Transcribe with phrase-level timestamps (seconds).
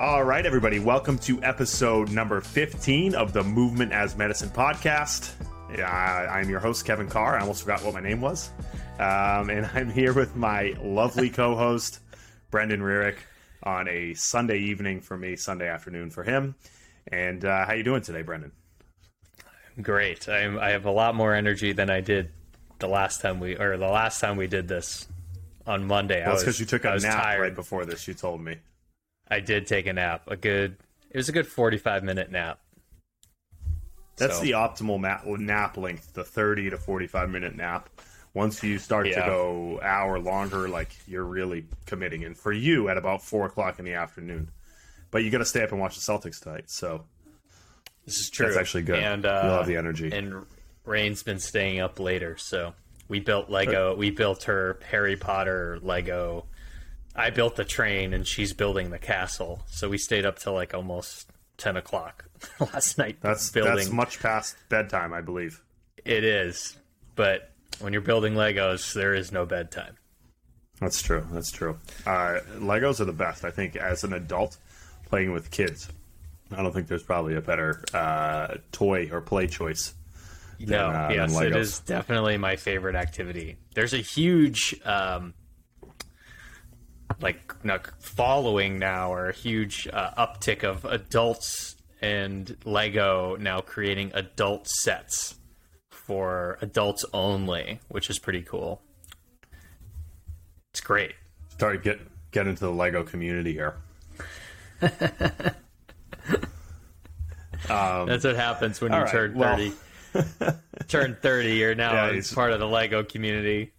[0.00, 5.34] All right, everybody, welcome to episode number 15 of the Movement as Medicine podcast.
[5.78, 7.36] I'm your host, Kevin Carr.
[7.36, 8.48] I almost forgot what my name was.
[8.98, 12.00] Um, and I'm here with my lovely co host,
[12.50, 13.16] Brendan Rearick,
[13.62, 16.54] on a Sunday evening for me, Sunday afternoon for him.
[17.08, 18.52] And uh, how you doing today, Brendan?
[19.82, 20.30] Great.
[20.30, 22.30] I'm, I have a lot more energy than I did
[22.78, 25.06] the last time we, or the last time we did this
[25.66, 26.24] on Monday.
[26.24, 27.40] Well, it's because you took a nap tired.
[27.42, 28.08] right before this.
[28.08, 28.56] You told me.
[29.30, 30.22] I did take a nap.
[30.26, 30.76] A good.
[31.10, 32.60] It was a good forty-five minute nap.
[34.16, 34.42] That's so.
[34.42, 37.88] the optimal nap, nap length, the thirty to forty-five minute nap.
[38.32, 39.20] Once you start yeah.
[39.20, 42.24] to go hour longer, like you're really committing.
[42.24, 44.50] And for you, at about four o'clock in the afternoon,
[45.10, 46.70] but you got to stay up and watch the Celtics tonight.
[46.70, 47.04] So
[48.04, 48.46] this is true.
[48.46, 49.00] That's actually good.
[49.00, 50.12] And uh, you'll have the energy.
[50.12, 50.46] And
[50.84, 52.74] Rain's been staying up later, so
[53.08, 53.96] we built Lego.
[53.96, 56.44] We built her Harry Potter Lego
[57.20, 59.62] I built the train and she's building the castle.
[59.66, 62.24] So we stayed up till like almost ten o'clock
[62.60, 63.18] last night.
[63.20, 63.76] That's building.
[63.76, 65.62] That's much past bedtime, I believe.
[66.04, 66.76] It is,
[67.14, 69.96] but when you're building Legos, there is no bedtime.
[70.80, 71.26] That's true.
[71.30, 71.78] That's true.
[72.06, 73.44] Uh, Legos are the best.
[73.44, 74.56] I think as an adult
[75.04, 75.88] playing with kids,
[76.50, 79.94] I don't think there's probably a better uh, toy or play choice.
[80.58, 83.56] Than, no, uh, yes, it is definitely my favorite activity.
[83.74, 85.32] There's a huge um,
[87.20, 87.54] like
[88.00, 95.36] following now or a huge uh, uptick of adults and Lego now creating adult sets
[95.90, 98.82] for adults only, which is pretty cool.
[100.70, 101.12] It's great.
[101.50, 103.76] Start get get into the Lego community here.
[104.82, 104.88] um,
[108.06, 109.72] That's what happens when you right, turn thirty.
[110.14, 110.60] Well...
[110.88, 113.72] turn thirty, you're now yeah, part of the Lego community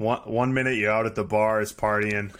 [0.00, 2.34] one one minute you're out at the bars partying,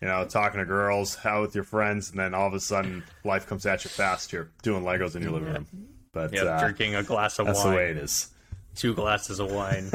[0.00, 3.02] you know, talking to girls, out with your friends, and then all of a sudden
[3.24, 4.32] life comes at you fast.
[4.32, 5.66] You're doing Legos in your living room.
[6.12, 7.74] But yeah, uh, drinking a glass of that's wine.
[7.74, 8.28] That's the way it is.
[8.76, 9.90] Two glasses of wine.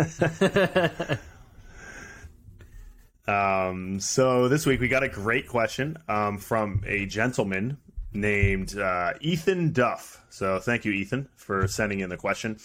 [3.27, 7.77] um, so this week we got a great question um, from a gentleman
[8.13, 10.23] named uh, Ethan Duff.
[10.29, 12.59] So thank you, Ethan, for sending in the question.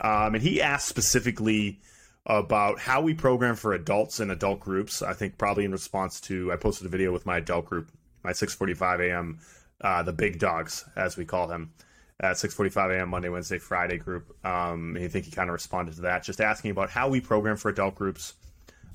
[0.00, 1.80] Um, and he asked specifically
[2.26, 5.00] about how we program for adults and adult groups.
[5.00, 7.90] I think probably in response to I posted a video with my adult group,
[8.24, 9.38] my 6:45 a.m.
[9.80, 11.72] Uh, the big dogs as we call them
[12.18, 13.10] at 6:45 a.m.
[13.10, 14.34] Monday, Wednesday, Friday group.
[14.44, 17.20] Um, and I think he kind of responded to that, just asking about how we
[17.20, 18.34] program for adult groups,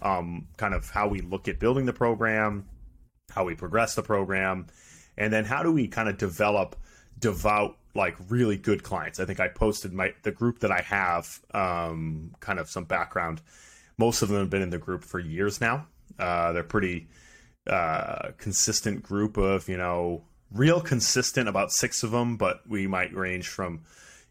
[0.01, 2.65] um, kind of how we look at building the program,
[3.29, 4.67] how we progress the program,
[5.17, 6.75] and then how do we kind of develop
[7.17, 9.19] devout like really good clients.
[9.19, 13.41] I think I posted my the group that I have, um, kind of some background.
[13.97, 15.87] Most of them have been in the group for years now.
[16.17, 17.07] Uh, they're pretty
[17.67, 23.13] uh, consistent group of you know real consistent about six of them, but we might
[23.15, 23.81] range from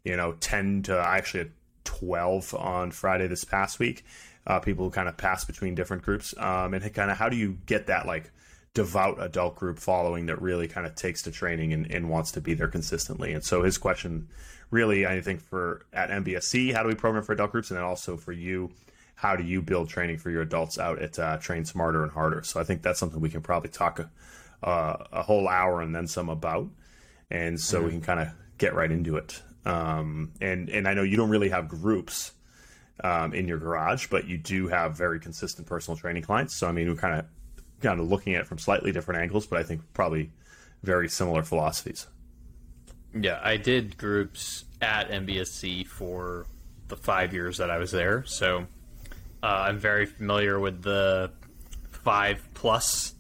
[0.05, 1.51] you know ten to actually
[1.85, 4.05] twelve on Friday this past week.
[4.47, 7.37] Uh, people who kind of pass between different groups, um, and kind of how do
[7.37, 8.33] you get that like
[8.75, 12.41] devout adult group following that really kind of takes to training and, and wants to
[12.41, 13.33] be there consistently.
[13.33, 14.29] And so his question
[14.71, 17.71] really, I think for at MBSC, how do we program for adult groups?
[17.71, 18.71] And then also for you,
[19.17, 22.43] how do you build training for your adults out at uh, Train Smarter and Harder?
[22.45, 24.11] So I think that's something we can probably talk a,
[24.67, 26.69] uh, a whole hour and then some about.
[27.31, 27.87] And so mm-hmm.
[27.87, 28.29] we can kind of
[28.59, 29.43] get right into it.
[29.65, 32.33] Um, and, and I know you don't really have groups
[33.03, 36.57] um, in your garage, but you do have very consistent personal training clients.
[36.57, 37.27] So I mean, we kind of
[37.81, 40.31] kind of looking at it from slightly different angles, but I think probably
[40.83, 42.07] very similar philosophies.
[43.15, 46.47] Yeah, I did groups at MBSC for
[46.89, 48.67] the five years that I was there, so
[49.43, 51.31] uh, I'm very familiar with the
[51.91, 53.15] five plus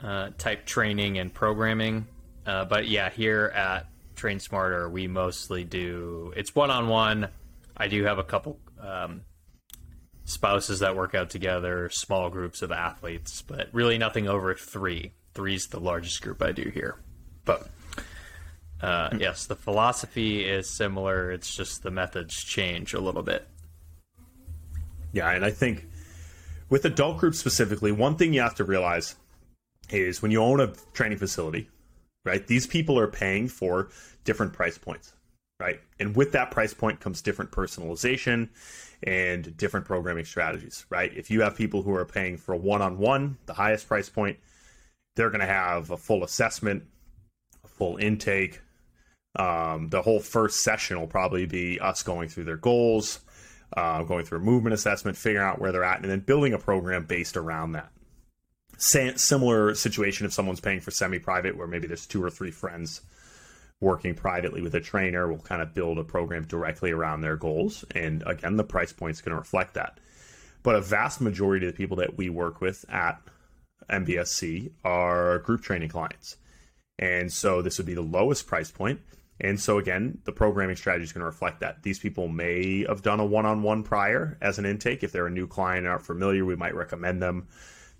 [0.00, 2.06] uh, type training and programming.
[2.46, 7.28] Uh, but yeah, here at Train Smarter, we mostly do it's one on one.
[7.76, 9.22] I do have a couple um,
[10.32, 15.12] spouses that work out together, small groups of athletes, but really nothing over three.
[15.34, 16.96] Three's the largest group I do here.
[17.44, 17.68] But
[18.80, 19.18] uh, hmm.
[19.18, 21.30] yes, the philosophy is similar.
[21.30, 23.46] It's just the methods change a little bit.
[25.12, 25.86] Yeah, and I think
[26.68, 29.14] with adult groups specifically, one thing you have to realize
[29.90, 31.68] is when you own a training facility,
[32.24, 32.46] right?
[32.46, 33.90] These people are paying for
[34.24, 35.12] different price points,
[35.60, 35.80] right?
[35.98, 38.48] And with that price point comes different personalization
[39.02, 41.12] and different programming strategies, right?
[41.16, 44.38] If you have people who are paying for one on one, the highest price point,
[45.16, 46.84] they're going to have a full assessment,
[47.64, 48.60] a full intake.
[49.34, 53.20] Um, the whole first session will probably be us going through their goals,
[53.76, 56.58] uh, going through a movement assessment, figuring out where they're at, and then building a
[56.58, 57.90] program based around that.
[58.78, 63.00] similar situation if someone's paying for semi-private where maybe there's two or three friends
[63.82, 67.84] working privately with a trainer will kind of build a program directly around their goals.
[67.90, 69.98] And again the price point is going to reflect that.
[70.62, 73.20] But a vast majority of the people that we work with at
[73.90, 76.36] mbsc are group training clients.
[76.98, 79.00] And so this would be the lowest price point.
[79.40, 81.82] and so again the programming strategy is going to reflect that.
[81.82, 85.02] These people may have done a one-on-one prior as an intake.
[85.02, 87.48] If they're a new client and aren't familiar we might recommend them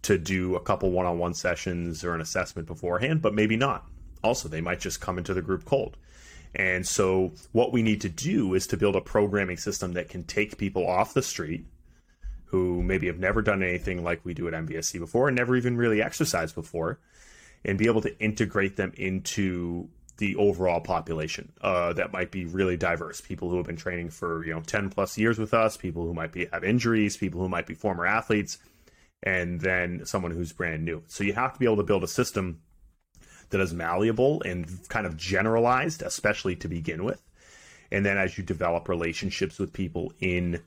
[0.02, 3.86] to do a couple one on one sessions or an assessment beforehand, but maybe not.
[4.22, 5.96] Also, they might just come into the group cold.
[6.54, 10.24] And so, what we need to do is to build a programming system that can
[10.24, 11.66] take people off the street
[12.46, 15.76] who maybe have never done anything like we do at MBSC before and never even
[15.76, 17.00] really exercised before,
[17.64, 19.88] and be able to integrate them into
[20.18, 24.44] the overall population uh, that might be really diverse people who have been training for
[24.44, 27.48] you know 10 plus years with us people who might be have injuries people who
[27.48, 28.58] might be former athletes
[29.22, 31.02] and then someone who's brand new.
[31.06, 32.60] So you have to be able to build a system
[33.52, 37.22] that is malleable and kind of generalized, especially to begin with.
[37.90, 40.60] And then as you develop relationships with people in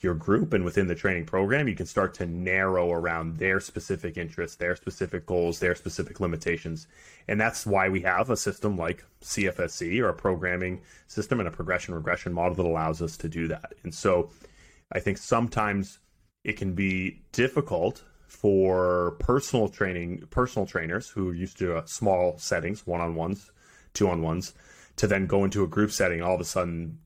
[0.00, 4.16] your group and within the training program, you can start to narrow around their specific
[4.16, 6.86] interests, their specific goals, their specific limitations.
[7.26, 11.52] And that's why we have a system like CFSC or a programming system and a
[11.52, 13.72] progression regression model that allows us to do that.
[13.82, 14.30] And so
[14.92, 15.98] I think sometimes
[16.44, 22.36] it can be difficult for personal training personal trainers who are used to uh, small
[22.38, 23.50] settings one-on-ones
[23.94, 24.52] two-on-ones
[24.96, 26.98] to then go into a group setting all of a sudden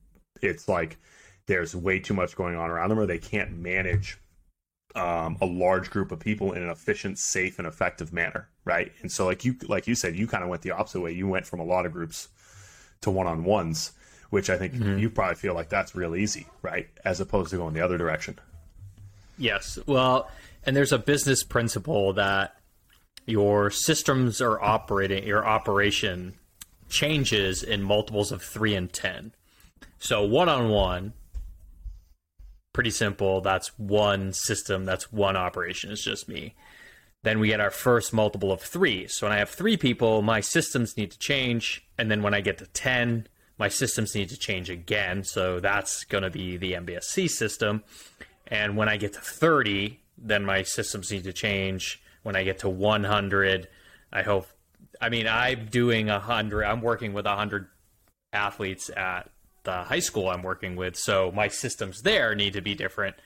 [0.43, 0.99] it's like
[1.47, 4.19] there's way too much going on around them or they can't manage
[4.97, 9.11] um, a large group of people in an efficient safe and effective manner right and
[9.11, 11.47] so like you like you said you kind of went the opposite way you went
[11.47, 12.29] from a lot of groups
[13.01, 13.93] to one-on-ones
[14.31, 14.99] which i think mm-hmm.
[14.99, 18.37] you probably feel like that's real easy right as opposed to going the other direction
[19.39, 19.79] Yes.
[19.87, 20.31] Well,
[20.65, 22.57] and there's a business principle that
[23.27, 26.35] your systems are operating, your operation
[26.89, 29.33] changes in multiples of three and 10.
[29.99, 31.13] So one on one,
[32.73, 33.41] pretty simple.
[33.41, 35.91] That's one system, that's one operation.
[35.91, 36.55] It's just me.
[37.23, 39.07] Then we get our first multiple of three.
[39.07, 41.87] So when I have three people, my systems need to change.
[41.97, 45.23] And then when I get to 10, my systems need to change again.
[45.23, 47.85] So that's going to be the MBSC system.
[48.49, 52.03] And when I get to 30, then my systems need to change.
[52.23, 53.69] When I get to 100,
[54.13, 54.47] I hope.
[55.01, 57.67] I mean, I'm doing 100, I'm working with 100
[58.33, 59.29] athletes at
[59.65, 60.97] the high school I'm working with.
[60.97, 63.17] So my systems there need to be different.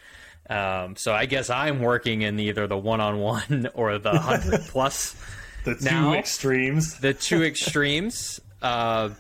[0.49, 4.61] Um, so I guess I'm working in either the one on one or the 100
[4.69, 5.17] plus.
[5.65, 6.99] the two now, extremes.
[6.99, 8.41] the two extremes.
[8.63, 9.11] Uh,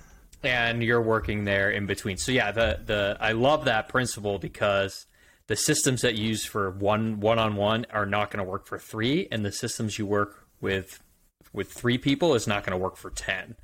[0.43, 2.17] and you're working there in between.
[2.17, 5.07] So yeah, the the I love that principle because
[5.49, 8.67] the systems that you use for one one on one are not going to work
[8.67, 11.03] for three, and the systems you work with
[11.53, 13.57] with three people is not going to work for ten.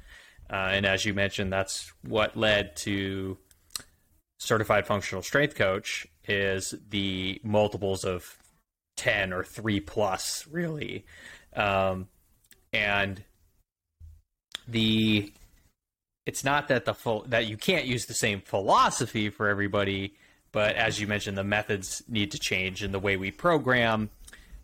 [0.51, 3.39] Uh, and as you mentioned, that's what led to
[4.39, 8.37] certified functional strength coach is the multiples of
[8.97, 11.05] 10 or 3 plus really
[11.55, 12.09] um,
[12.73, 13.23] and
[14.67, 15.33] the
[16.27, 20.15] it's not that the full that you can't use the same philosophy for everybody
[20.53, 24.11] but as you mentioned, the methods need to change, and the way we program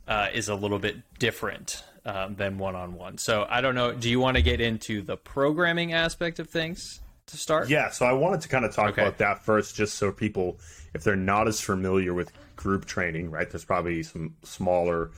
[0.06, 3.18] uh, is a little bit different um, than one on one.
[3.18, 3.92] So I don't know.
[3.92, 7.68] Do you want to get into the programming aspect of things to start?
[7.68, 7.90] Yeah.
[7.90, 9.02] So I wanted to kind of talk okay.
[9.02, 10.58] about that first, just so people,
[10.94, 13.48] if they're not as familiar with group training, right?
[13.50, 15.10] There's probably some smaller.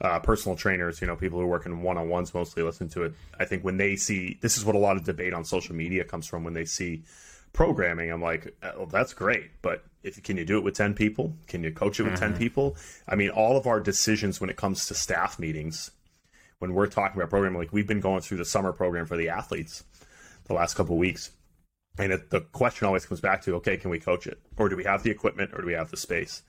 [0.00, 3.04] Uh, personal trainers, you know, people who work in one on ones mostly listen to
[3.04, 3.14] it.
[3.38, 6.04] I think when they see this is what a lot of debate on social media
[6.04, 7.04] comes from when they see
[7.52, 11.34] programming, I'm like, oh, that's great, but if can you do it with 10 people?
[11.48, 12.32] Can you coach it with mm-hmm.
[12.32, 12.76] 10 people?
[13.08, 15.90] I mean, all of our decisions when it comes to staff meetings,
[16.58, 19.30] when we're talking about programming, like we've been going through the summer program for the
[19.30, 19.82] athletes
[20.44, 21.30] the last couple weeks.
[21.98, 24.38] And it, the question always comes back to, okay, can we coach it?
[24.56, 26.42] Or do we have the equipment or do we have the space?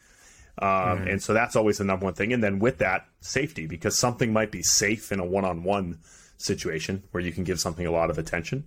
[0.57, 1.07] Um, mm-hmm.
[1.07, 2.33] And so that's always the number one thing.
[2.33, 5.99] And then with that, safety, because something might be safe in a one on one
[6.37, 8.65] situation where you can give something a lot of attention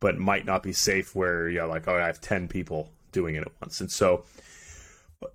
[0.00, 3.36] but might not be safe where you know like oh I have 10 people doing
[3.36, 3.80] it at once.
[3.80, 4.24] And so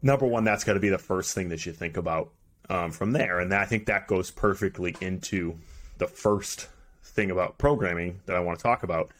[0.02, 2.30] number one that's got to be the first thing that you think about
[2.70, 3.40] um, from there.
[3.40, 5.58] And I think that goes perfectly into
[5.98, 6.68] the first
[7.04, 9.12] thing about programming that I want to talk about.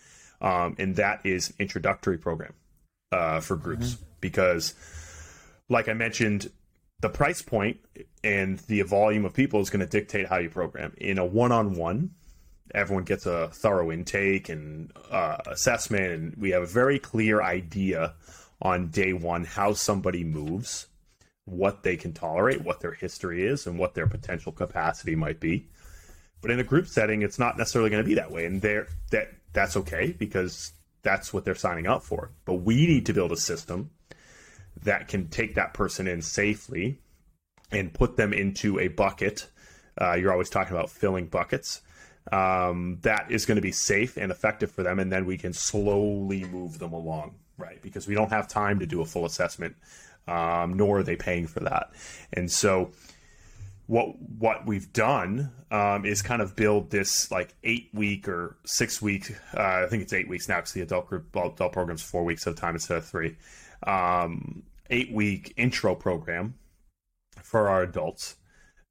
[0.42, 2.54] Um, and that is introductory program
[3.12, 4.04] uh, for groups mm-hmm.
[4.22, 4.76] because
[5.70, 6.52] like I mentioned,
[7.02, 7.80] the price point
[8.24, 10.94] and the volume of people is going to dictate how you program.
[10.98, 12.12] In a one-on-one,
[12.74, 18.16] everyone gets a thorough intake and uh, assessment, and we have a very clear idea
[18.62, 20.88] on day one how somebody moves,
[21.46, 25.68] what they can tolerate, what their history is, and what their potential capacity might be.
[26.42, 28.88] But in a group setting, it's not necessarily going to be that way, and there
[29.12, 32.32] that that's okay because that's what they're signing up for.
[32.46, 33.92] But we need to build a system
[34.84, 37.00] that can take that person in safely
[37.72, 39.48] and put them into a bucket.
[40.00, 41.82] Uh, you're always talking about filling buckets.
[42.32, 45.54] Um, that is going to be safe and effective for them, and then we can
[45.54, 47.82] slowly move them along, right?
[47.82, 49.76] Because we don't have time to do a full assessment,
[50.28, 51.92] um, nor are they paying for that.
[52.34, 52.92] And so,
[53.88, 59.02] what what we've done um, is kind of build this like eight week or six
[59.02, 59.32] week.
[59.56, 62.48] Uh, I think it's eight weeks now because the adult group adult program's four weeks
[62.48, 63.36] a time instead of three.
[63.86, 66.56] Um, eight week intro program
[67.44, 68.36] for our adults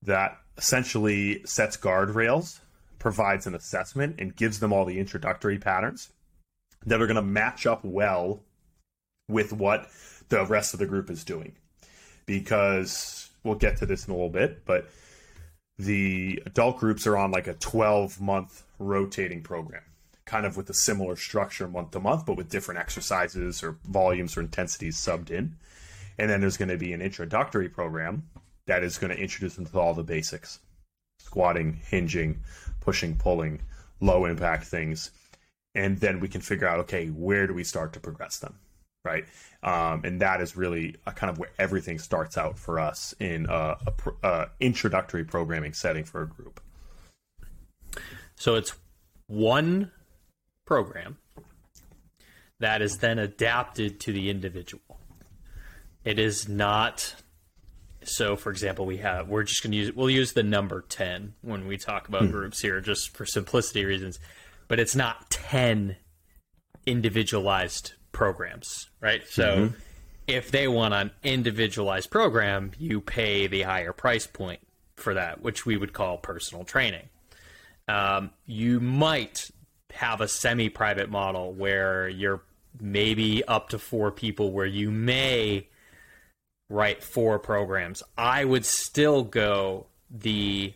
[0.02, 2.60] that essentially sets guardrails,
[2.98, 6.10] provides an assessment, and gives them all the introductory patterns
[6.87, 8.42] that are going to match up well
[9.28, 9.88] with what
[10.28, 11.52] the rest of the group is doing.
[12.26, 14.88] Because we'll get to this in a little bit, but
[15.78, 19.82] the adult groups are on like a 12 month rotating program,
[20.26, 24.37] kind of with a similar structure month to month, but with different exercises or volumes
[24.37, 25.56] or intensities subbed in.
[26.18, 28.28] And then there's going to be an introductory program
[28.66, 30.58] that is going to introduce them to all the basics
[31.20, 32.40] squatting, hinging,
[32.80, 33.61] pushing, pulling,
[34.00, 35.11] low impact things.
[35.75, 38.54] And then we can figure out, okay, where do we start to progress them?
[39.05, 39.25] Right.
[39.62, 43.76] Um, and that is really kind of where everything starts out for us in a,
[43.87, 46.61] a, a introductory programming setting for a group.
[48.37, 48.75] So it's
[49.26, 49.93] one
[50.67, 51.17] program
[52.61, 55.00] that is then adapted to the individual.
[56.05, 57.14] It is not.
[58.02, 61.35] So, for example, we have we're just going to use we'll use the number ten
[61.43, 62.31] when we talk about hmm.
[62.31, 64.19] groups here, just for simplicity reasons.
[64.69, 65.97] But it's not ten
[66.87, 69.22] individualized programs, right?
[69.28, 69.44] So.
[69.44, 69.74] Mm-hmm.
[70.26, 74.60] If they want an individualized program, you pay the higher price point
[74.94, 77.08] for that, which we would call personal training.
[77.88, 79.50] Um, you might
[79.94, 82.42] have a semi private model where you're
[82.80, 85.66] maybe up to four people, where you may
[86.68, 88.02] write four programs.
[88.16, 90.74] I would still go the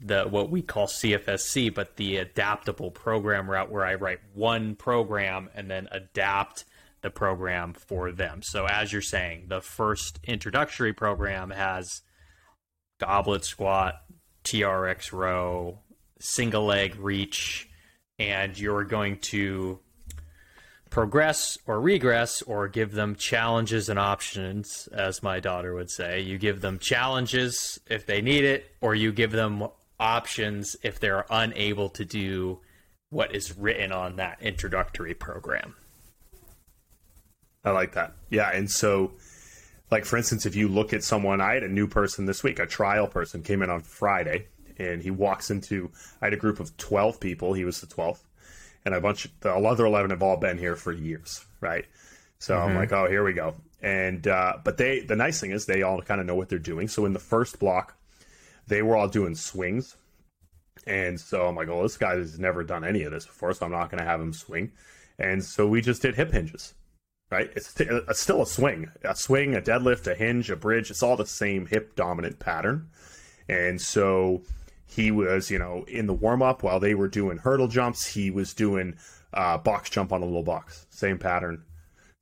[0.00, 5.48] the what we call CFSC, but the adaptable program route where I write one program
[5.54, 6.64] and then adapt
[7.02, 8.42] the program for them.
[8.42, 12.02] So as you're saying, the first introductory program has
[12.98, 14.02] goblet squat,
[14.44, 15.78] TRX row,
[16.18, 17.68] single leg reach,
[18.18, 19.78] and you're going to
[20.90, 26.20] progress or regress or give them challenges and options, as my daughter would say.
[26.20, 31.26] You give them challenges if they need it, or you give them options if they're
[31.30, 32.60] unable to do
[33.10, 35.74] what is written on that introductory program.
[37.64, 38.14] I like that.
[38.30, 38.50] Yeah.
[38.52, 39.12] And so,
[39.90, 42.58] like, for instance, if you look at someone, I had a new person this week,
[42.58, 44.46] a trial person came in on Friday,
[44.78, 47.54] and he walks into, I had a group of 12 people.
[47.54, 48.22] He was the 12th
[48.86, 51.84] and a bunch of the other 11 have all been here for years right
[52.38, 52.68] so mm-hmm.
[52.68, 55.82] i'm like oh here we go and uh, but they the nice thing is they
[55.82, 57.94] all kind of know what they're doing so in the first block
[58.68, 59.96] they were all doing swings
[60.86, 63.66] and so i'm like oh this guy has never done any of this before so
[63.66, 64.72] i'm not going to have him swing
[65.18, 66.74] and so we just did hip hinges
[67.30, 70.90] right it's, t- it's still a swing a swing a deadlift a hinge a bridge
[70.90, 72.88] it's all the same hip dominant pattern
[73.48, 74.42] and so
[74.86, 78.30] he was, you know, in the warm up while they were doing hurdle jumps, he
[78.30, 78.96] was doing
[79.34, 80.86] uh, box jump on a little box.
[80.90, 81.62] Same pattern,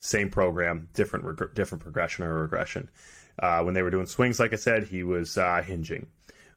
[0.00, 2.90] same program, different reg- different progression or regression.
[3.38, 6.06] Uh, when they were doing swings, like I said, he was uh, hinging.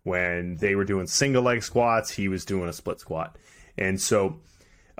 [0.07, 3.37] When they were doing single leg squats, he was doing a split squat.
[3.77, 4.39] And so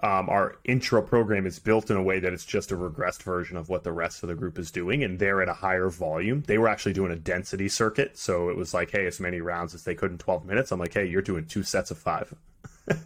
[0.03, 3.55] um, our intro program is built in a way that it's just a regressed version
[3.55, 6.43] of what the rest of the group is doing, and they're at a higher volume.
[6.45, 9.73] They were actually doing a density circuit, so it was like, hey, as many rounds
[9.73, 10.73] as they could in 12 minutes.
[10.73, 12.33] I'm like, hey, you're doing two sets of five.
[12.89, 12.99] um,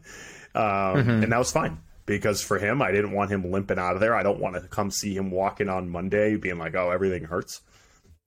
[0.55, 1.23] mm-hmm.
[1.23, 1.77] And that was fine
[2.07, 4.15] because for him, I didn't want him limping out of there.
[4.15, 7.61] I don't want to come see him walking on Monday being like, oh, everything hurts.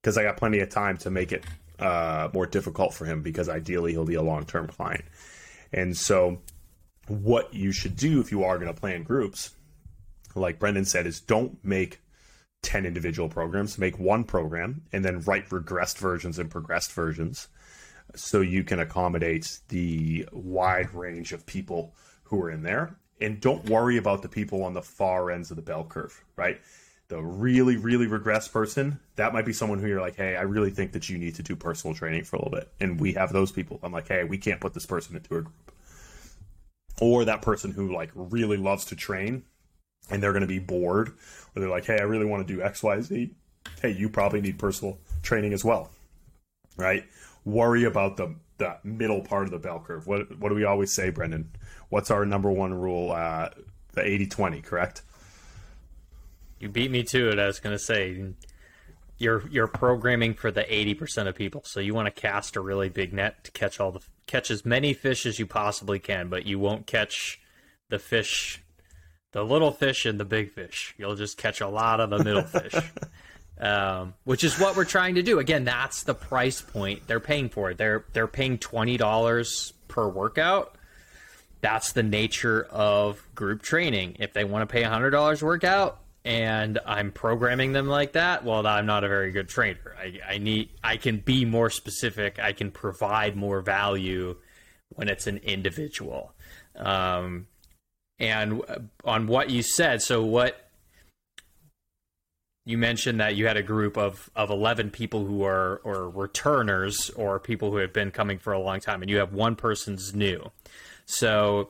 [0.00, 1.42] Because I got plenty of time to make it
[1.78, 5.04] uh, more difficult for him because ideally he'll be a long term client.
[5.72, 6.40] And so
[7.08, 9.54] what you should do if you are going to plan groups,
[10.34, 12.00] like Brendan said, is don't make
[12.62, 17.48] 10 individual programs, make one program and then write regressed versions and progressed versions
[18.14, 22.96] so you can accommodate the wide range of people who are in there.
[23.20, 26.60] And don't worry about the people on the far ends of the bell curve, right?
[27.08, 30.70] The really, really regressed person, that might be someone who you're like, hey, I really
[30.70, 32.70] think that you need to do personal training for a little bit.
[32.80, 33.78] And we have those people.
[33.82, 35.52] I'm like, hey, we can't put this person into a group
[37.00, 39.42] or that person who like really loves to train
[40.10, 42.60] and they're going to be bored or they're like hey i really want to do
[42.62, 43.30] xyz
[43.82, 45.90] hey you probably need personal training as well
[46.76, 47.04] right
[47.44, 50.06] worry about the the middle part of the bell curve.
[50.06, 51.50] What what do we always say, Brendan?
[51.88, 53.12] What's our number one rule?
[53.12, 53.50] Uh,
[53.92, 55.02] the 80-20, correct?
[56.64, 57.38] You beat me to it.
[57.38, 58.24] I was going to say
[59.18, 61.60] you're you're programming for the 80% of people.
[61.66, 64.64] So you want to cast a really big net to catch all the catch as
[64.64, 67.38] many fish as you possibly can, but you won't catch
[67.90, 68.62] the fish
[69.32, 70.94] the little fish and the big fish.
[70.96, 72.74] You'll just catch a lot of the middle fish.
[73.56, 75.38] Um, which is what we're trying to do.
[75.38, 77.78] Again, that's the price point they're paying for it.
[77.78, 80.74] They're they're paying twenty dollars per workout.
[81.60, 84.16] That's the nature of group training.
[84.18, 88.66] If they want to pay hundred dollars workout, and I'm programming them like that, well,
[88.66, 89.94] I'm not a very good trainer.
[89.98, 92.38] I, I need I can be more specific.
[92.38, 94.36] I can provide more value
[94.88, 96.32] when it's an individual.
[96.76, 97.46] Um,
[98.18, 98.62] and
[99.04, 100.64] on what you said, so what
[102.64, 107.10] you mentioned that you had a group of, of 11 people who are or returners
[107.10, 110.14] or people who have been coming for a long time and you have one person's
[110.14, 110.50] new
[111.04, 111.68] so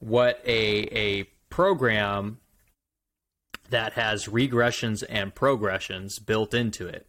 [0.00, 2.38] what a a program
[3.70, 7.06] that has regressions and progressions built into it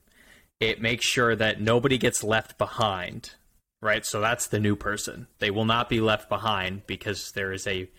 [0.60, 3.32] it makes sure that nobody gets left behind
[3.82, 7.68] right so that's the new person they will not be left behind because there is
[7.68, 7.90] a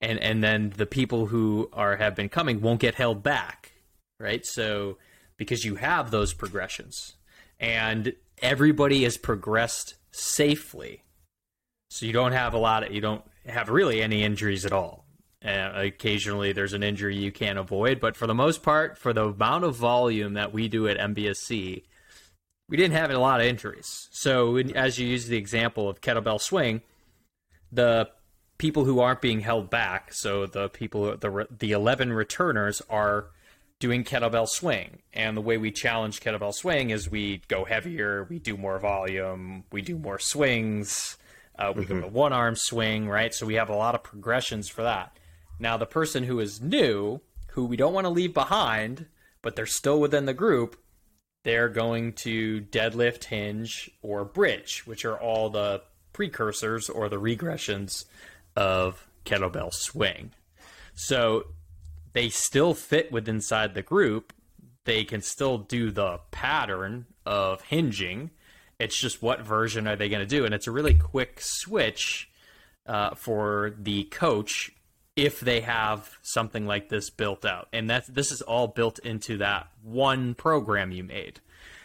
[0.00, 3.74] and and then the people who are have been coming won't get held back
[4.18, 4.44] right?
[4.44, 4.98] So
[5.36, 7.16] because you have those progressions
[7.58, 11.02] and everybody has progressed safely.
[11.90, 15.03] So you don't have a lot of, you don't have really any injuries at all.
[15.44, 19.26] Uh, occasionally there's an injury you can't avoid, but for the most part, for the
[19.26, 21.82] amount of volume that we do at MBSC,
[22.68, 24.08] we didn't have a lot of injuries.
[24.10, 26.80] So as you use the example of kettlebell swing,
[27.70, 28.08] the
[28.56, 33.26] people who aren't being held back, so the people the the 11 returners are
[33.80, 35.02] doing kettlebell swing.
[35.12, 39.64] And the way we challenge kettlebell swing is we go heavier, we do more volume,
[39.70, 41.18] we do more swings,
[41.58, 41.94] uh, we mm-hmm.
[41.94, 43.34] go to one arm swing, right?
[43.34, 45.18] So we have a lot of progressions for that.
[45.58, 47.20] Now, the person who is new,
[47.52, 49.06] who we don't want to leave behind,
[49.42, 50.76] but they're still within the group,
[51.44, 58.04] they're going to deadlift, hinge, or bridge, which are all the precursors or the regressions
[58.56, 60.32] of kettlebell swing.
[60.94, 61.44] So
[62.14, 64.32] they still fit with inside the group.
[64.84, 68.30] They can still do the pattern of hinging.
[68.78, 70.44] It's just what version are they going to do?
[70.44, 72.30] And it's a really quick switch
[72.86, 74.70] uh, for the coach
[75.16, 77.68] if they have something like this built out.
[77.72, 81.40] And that's this is all built into that one program you made.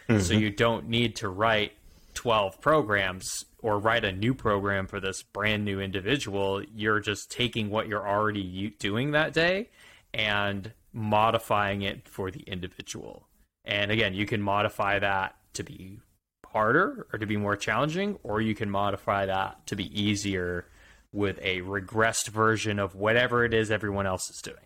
[0.08, 0.20] Mm-hmm.
[0.20, 1.72] So you don't need to write
[2.14, 6.62] 12 programs or write a new program for this brand new individual.
[6.74, 9.68] You're just taking what you're already doing that day
[10.12, 13.28] and modifying it for the individual.
[13.64, 16.00] And again, you can modify that to be
[16.46, 20.66] harder or to be more challenging, or you can modify that to be easier
[21.12, 24.58] with a regressed version of whatever it is everyone else is doing.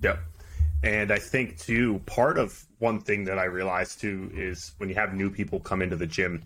[0.00, 0.18] Yep.
[0.82, 4.94] And I think too, part of one thing that I realized too is when you
[4.94, 6.44] have new people come into the gym,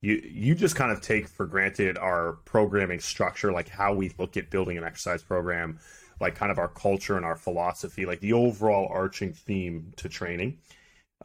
[0.00, 4.36] you you just kind of take for granted our programming structure, like how we look
[4.36, 5.78] at building an exercise program,
[6.20, 10.58] like kind of our culture and our philosophy, like the overall arching theme to training.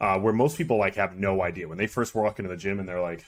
[0.00, 2.80] Uh, where most people like have no idea when they first walk into the gym
[2.80, 3.24] and they're like,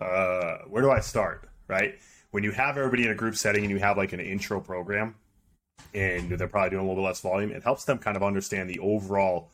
[0.00, 1.48] uh, where do I start?
[1.68, 1.98] Right?
[2.30, 5.14] When you have everybody in a group setting and you have like an intro program
[5.94, 8.68] and they're probably doing a little bit less volume, it helps them kind of understand
[8.68, 9.50] the overall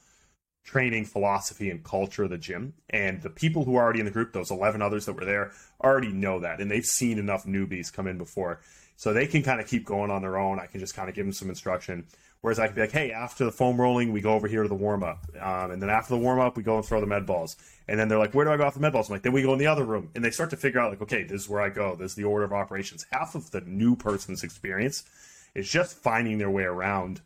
[0.64, 2.72] training philosophy and culture of the gym.
[2.90, 5.52] And the people who are already in the group, those 11 others that were there,
[5.82, 6.60] already know that.
[6.60, 8.60] And they've seen enough newbies come in before
[8.96, 10.58] so they can kind of keep going on their own.
[10.58, 12.06] I can just kind of give them some instruction.
[12.44, 14.68] Whereas I could be like, hey, after the foam rolling, we go over here to
[14.68, 15.24] the warm up.
[15.40, 17.56] Um, and then after the warm up, we go and throw the med balls.
[17.88, 19.08] And then they're like, where do I go off the med balls?
[19.08, 20.10] I'm like, then we go in the other room.
[20.14, 21.96] And they start to figure out, like, okay, this is where I go.
[21.96, 23.06] This is the order of operations.
[23.10, 25.04] Half of the new person's experience
[25.54, 27.22] is just finding their way around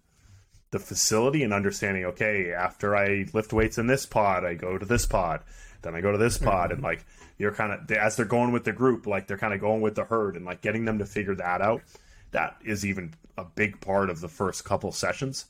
[0.70, 4.86] the facility and understanding, okay, after I lift weights in this pod, I go to
[4.86, 5.40] this pod.
[5.82, 6.70] Then I go to this pod.
[6.70, 7.04] And like,
[7.38, 9.96] you're kind of as they're going with the group, like they're kind of going with
[9.96, 11.82] the herd, and like getting them to figure that out.
[12.32, 15.46] That is even a big part of the first couple sessions.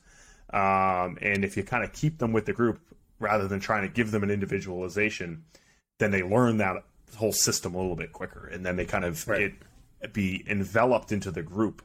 [0.51, 2.79] Um, and if you kind of keep them with the group
[3.19, 5.43] rather than trying to give them an individualization,
[5.99, 6.77] then they learn that
[7.17, 9.53] whole system a little bit quicker, and then they kind of right.
[10.13, 11.81] be enveloped into the group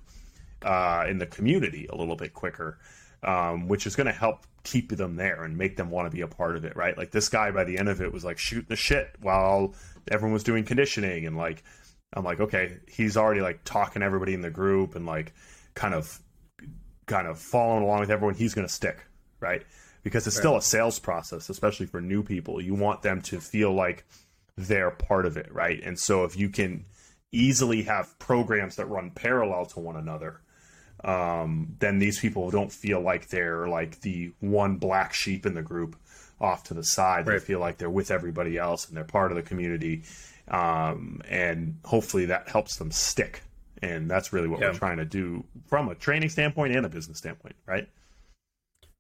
[0.63, 2.79] uh, in the community a little bit quicker,
[3.23, 6.23] um, which is going to help keep them there and make them want to be
[6.23, 6.97] a part of it, right?
[6.97, 9.75] Like this guy by the end of it was like shooting the shit while
[10.11, 11.63] everyone was doing conditioning and like
[12.15, 15.35] I'm like, okay, he's already like talking to everybody in the group and like
[15.75, 16.21] kind of
[17.07, 19.05] kind of following along with everyone, he's gonna stick,
[19.41, 19.63] right?
[20.03, 20.43] Because it's right.
[20.43, 22.61] still a sales process, especially for new people.
[22.61, 24.05] You want them to feel like
[24.57, 25.83] they're part of it, right?
[25.83, 26.85] And so if you can
[27.33, 30.41] easily have programs that run parallel to one another,
[31.03, 35.63] um, then these people don't feel like they're like the one black sheep in the
[35.63, 35.97] group
[36.41, 37.27] off to the side.
[37.27, 37.39] Right.
[37.39, 40.03] They feel like they're with everybody else and they're part of the community.
[40.49, 43.43] Um, and hopefully that helps them stick.
[43.83, 44.69] And that's really what yeah.
[44.69, 47.89] we're trying to do from a training standpoint and a business standpoint, right?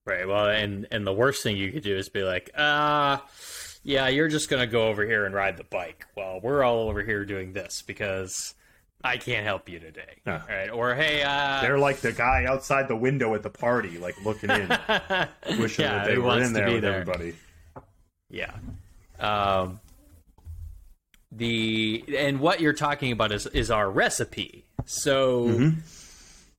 [0.06, 0.28] Right.
[0.28, 3.22] Well, and and the worst thing you could do is be like, ah.
[3.22, 3.26] Uh
[3.84, 6.06] yeah, you're just gonna go over here and ride the bike.
[6.16, 8.54] Well, we're all over here doing this because
[9.04, 10.16] I can't help you today.
[10.26, 10.40] Huh.
[10.48, 10.70] Right?
[10.70, 11.60] Or hey, uh...
[11.60, 14.68] they're like the guy outside the window at the party, like looking in,
[15.58, 17.00] wishing yeah, that they were in there with there.
[17.00, 17.34] everybody.
[18.30, 18.52] Yeah.
[19.20, 19.80] Um,
[21.30, 24.64] the and what you're talking about is is our recipe.
[24.86, 25.48] So.
[25.48, 25.80] Mm-hmm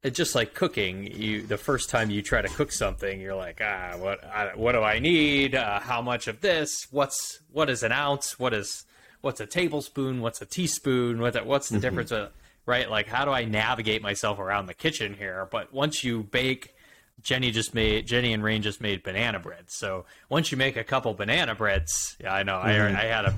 [0.05, 1.11] it's just like cooking.
[1.11, 4.73] You the first time you try to cook something, you're like, ah, what I, what
[4.73, 5.55] do I need?
[5.55, 6.85] Uh, how much of this?
[6.91, 8.37] What's what is an ounce?
[8.37, 8.85] What is
[9.25, 10.21] what's a tablespoon?
[10.21, 11.19] What's a teaspoon?
[11.19, 11.81] What what's the mm-hmm.
[11.81, 12.11] difference?
[12.11, 12.31] Of,
[12.67, 12.89] right?
[12.89, 15.47] Like, how do I navigate myself around the kitchen here?
[15.51, 16.75] But once you bake,
[17.23, 19.65] Jenny just made Jenny and Rain just made banana bread.
[19.67, 22.53] So once you make a couple banana breads, yeah, I know.
[22.53, 22.95] Mm-hmm.
[22.95, 23.33] I I had a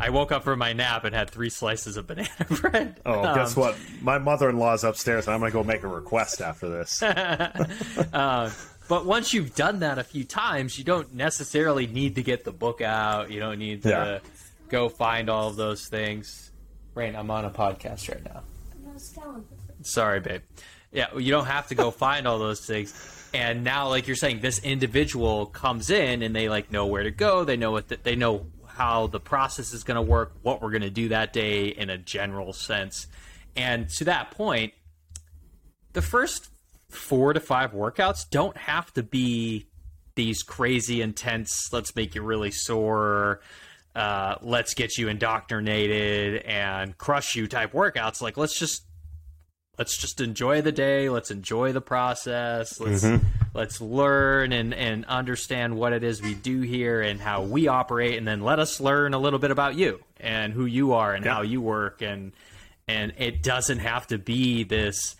[0.00, 2.30] I woke up from my nap and had three slices of banana
[2.62, 2.98] bread.
[3.04, 3.76] Oh, um, guess what?
[4.00, 7.02] My mother-in-law's upstairs, and I'm going to go make a request after this.
[7.02, 8.50] uh,
[8.88, 12.52] but once you've done that a few times, you don't necessarily need to get the
[12.52, 13.30] book out.
[13.30, 14.18] You don't need to yeah.
[14.70, 16.52] Go find all of those things.
[16.94, 18.42] Rain, I'm on a podcast right now.
[19.82, 20.42] Sorry, babe.
[20.92, 23.28] Yeah, you don't have to go find all those things.
[23.32, 27.10] And now, like you're saying, this individual comes in and they like know where to
[27.10, 27.44] go.
[27.44, 30.70] They know what the, they know how the process is going to work, what we're
[30.70, 33.06] going to do that day in a general sense.
[33.54, 34.72] And to that point,
[35.92, 36.48] the first
[36.88, 39.66] four to five workouts don't have to be
[40.16, 43.40] these crazy intense, let's make you really sore,
[43.94, 48.22] uh, let's get you indoctrinated and crush you type workouts.
[48.22, 48.84] Like, let's just
[49.80, 53.26] let's just enjoy the day let's enjoy the process let's mm-hmm.
[53.54, 58.18] let's learn and and understand what it is we do here and how we operate
[58.18, 61.24] and then let us learn a little bit about you and who you are and
[61.24, 61.32] yeah.
[61.32, 62.32] how you work and
[62.86, 65.16] and it doesn't have to be this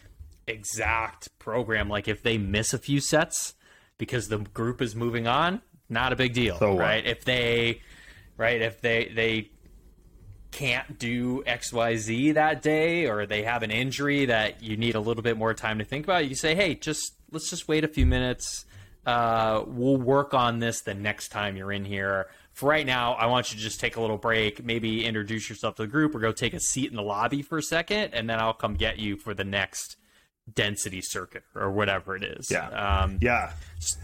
[0.46, 3.54] exact program like if they miss a few sets
[3.96, 7.80] because the group is moving on not a big deal so right if they
[8.40, 9.50] right if they they
[10.50, 15.22] can't do XYZ that day or they have an injury that you need a little
[15.22, 18.06] bit more time to think about, you say, hey, just let's just wait a few
[18.06, 18.64] minutes.
[19.06, 22.28] Uh, we'll work on this the next time you're in here.
[22.52, 25.76] For right now, I want you to just take a little break, maybe introduce yourself
[25.76, 28.28] to the group or go take a seat in the lobby for a second, and
[28.28, 29.96] then I'll come get you for the next
[30.52, 32.50] density circuit or whatever it is.
[32.50, 32.68] Yeah.
[32.70, 33.52] Um, yeah.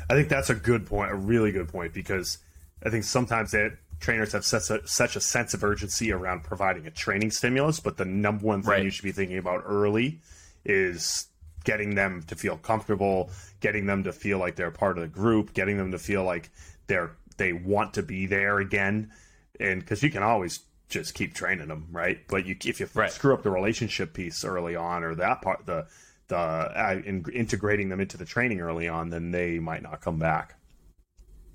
[0.08, 2.38] I think that's a good point, a really good point, because
[2.84, 6.86] I think sometimes that trainers have such a, such a sense of urgency around providing
[6.86, 8.84] a training stimulus, but the number one thing right.
[8.84, 10.20] you should be thinking about early
[10.64, 11.26] is
[11.64, 13.30] getting them to feel comfortable,
[13.60, 16.50] getting them to feel like they're part of the group, getting them to feel like
[16.86, 19.12] they're they want to be there again,
[19.60, 22.20] and because you can always just keep training them, right?
[22.28, 23.10] But you if you right.
[23.10, 25.86] screw up the relationship piece early on, or that part the
[26.28, 30.18] the uh, in, integrating them into the training early on, then they might not come
[30.18, 30.54] back.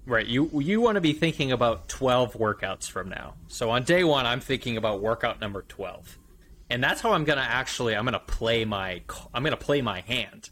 [0.05, 0.25] Right.
[0.25, 3.35] You you want to be thinking about 12 workouts from now.
[3.47, 6.17] So on day 1 I'm thinking about workout number 12.
[6.69, 9.01] And that's how I'm going to actually I'm going to play my
[9.33, 10.49] I'm going to play my hand.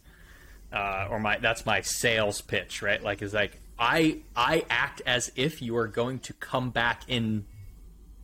[0.71, 3.01] Uh, or my that's my sales pitch, right?
[3.01, 7.45] Like is like I I act as if you are going to come back in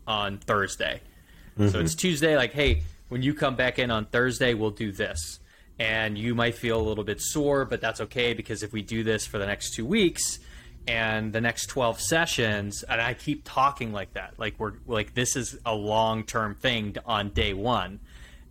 [0.06, 1.02] on Thursday.
[1.58, 1.70] Mm-hmm.
[1.70, 5.40] So it's Tuesday like hey, when you come back in on Thursday, we'll do this.
[5.80, 9.04] And you might feel a little bit sore, but that's okay because if we do
[9.04, 10.40] this for the next 2 weeks,
[10.88, 15.36] and the next 12 sessions and i keep talking like that like we're like this
[15.36, 18.00] is a long-term thing on day one.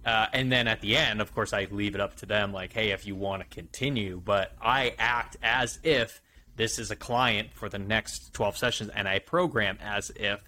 [0.04, 2.72] Uh, and then at the end of course i leave it up to them like
[2.72, 4.20] hey if you want to continue.
[4.22, 6.20] But i act as if
[6.56, 10.40] this is a client for the next 12 sessions and i program as if.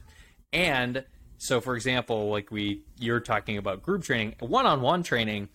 [0.52, 1.04] And
[1.38, 5.48] so for example like we you're talking about group training one-on-one training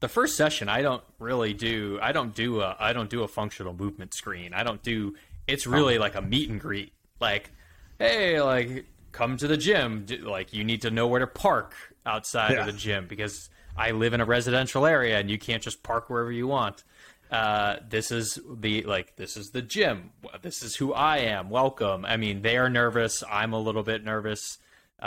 [0.00, 3.28] the first session i don't really do i don't do a i don't do a
[3.28, 4.52] functional movement screen.
[4.52, 5.14] I don't do
[5.46, 6.92] it's really like a meet and greet.
[7.20, 7.50] Like,
[7.98, 10.06] hey, like come to the gym.
[10.22, 12.60] Like you need to know where to park outside yeah.
[12.60, 16.08] of the gym because I live in a residential area and you can't just park
[16.10, 16.84] wherever you want.
[17.30, 20.10] Uh, this is the like this is the gym.
[20.42, 21.50] This is who I am.
[21.50, 22.04] Welcome.
[22.04, 23.24] I mean, they are nervous.
[23.28, 24.58] I'm a little bit nervous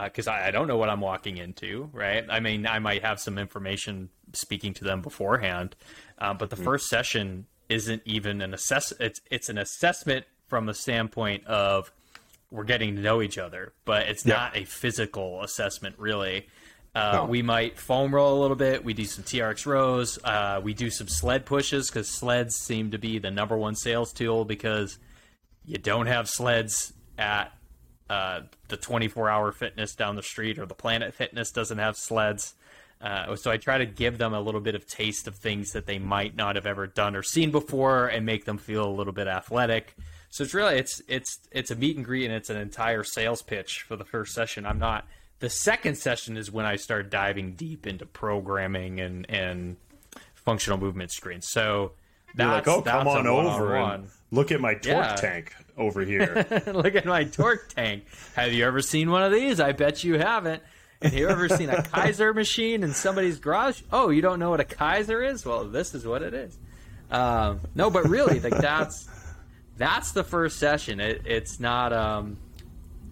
[0.04, 1.89] because uh, I, I, don't know what I'm walking into.
[1.93, 2.25] Right.
[2.30, 5.75] I mean, I might have some information speaking to them beforehand,
[6.19, 6.65] uh, but the mm-hmm.
[6.65, 8.91] first session isn't even an assess.
[8.99, 11.91] It's it's an assessment from a standpoint of
[12.51, 14.34] we're getting to know each other, but it's Yeah.
[14.36, 16.47] not a physical assessment really.
[16.95, 17.25] Uh, No.
[17.25, 18.84] We might foam roll a little bit.
[18.84, 20.17] We do some TRX rows.
[20.23, 24.12] Uh, we do some sled pushes because sleds seem to be the number one sales
[24.12, 24.97] tool because
[25.63, 27.53] you don't have sleds at
[28.10, 32.55] uh, the 24 hour fitness down the street or the Planet Fitness doesn't have sleds.
[33.01, 35.85] Uh, so I try to give them a little bit of taste of things that
[35.85, 39.13] they might not have ever done or seen before, and make them feel a little
[39.13, 39.95] bit athletic.
[40.29, 43.41] So it's really it's it's it's a meet and greet, and it's an entire sales
[43.41, 44.65] pitch for the first session.
[44.65, 45.07] I'm not.
[45.39, 49.77] The second session is when I start diving deep into programming and and
[50.35, 51.47] functional movement screens.
[51.49, 51.93] So
[52.38, 55.15] You're that's like, oh, come that's a on over and look at my torque Yeah.
[55.15, 56.45] tank over here.
[56.67, 58.03] Look at my torque tank.
[58.35, 59.62] Have you ever seen one of these?
[59.62, 60.62] I bet you haven't.
[61.01, 63.81] Have you ever seen a Kaiser machine in somebody's garage?
[63.91, 65.45] Oh, you don't know what a Kaiser is?
[65.45, 66.57] Well, this is what it is.
[67.09, 69.07] Um, no, but really, like that's
[69.77, 70.99] that's the first session.
[70.99, 71.93] It, it's not.
[71.93, 72.38] Um,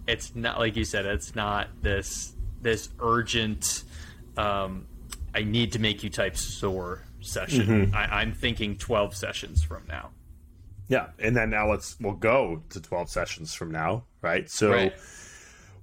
[0.06, 1.06] it's not like you said.
[1.06, 3.84] It's not this this urgent.
[4.36, 4.86] Um,
[5.34, 7.94] I need to make you type sore session.
[7.94, 10.10] I, I'm thinking twelve sessions from now.
[10.88, 14.48] Yeah, and then now let's we'll go to 12 sessions from now, right?
[14.48, 14.94] So Right.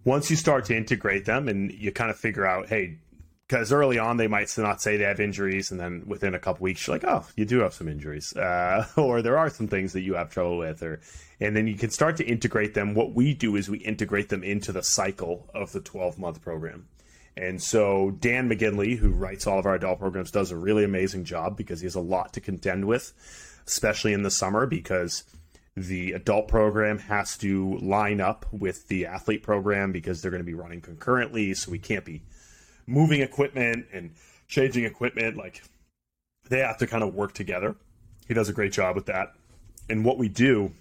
[0.05, 2.99] Once you start to integrate them and you kind of figure out, hey,
[3.47, 6.63] because early on they might not say they have injuries, and then within a couple
[6.63, 9.93] weeks you're like, oh, you do have some injuries, uh, or there are some things
[9.93, 11.01] that you have trouble with, or
[11.39, 12.93] and then you can start to integrate them.
[12.93, 16.87] What we do is we integrate them into the cycle of the 12 month program.
[17.37, 21.25] And so Dan McGinley, who writes all of our adult programs, does a really amazing
[21.25, 23.11] job because he has a lot to contend with,
[23.67, 25.25] especially in the summer because
[25.75, 30.45] the adult program has to line up with the athlete program because they're going to
[30.45, 31.53] be running concurrently.
[31.53, 32.21] So we can't be
[32.87, 34.11] moving equipment and
[34.47, 35.35] changing equipment.
[35.35, 35.63] Like
[36.49, 37.75] they have to kind of work together.
[38.27, 39.33] He does a great job with that.
[39.89, 40.71] And what we do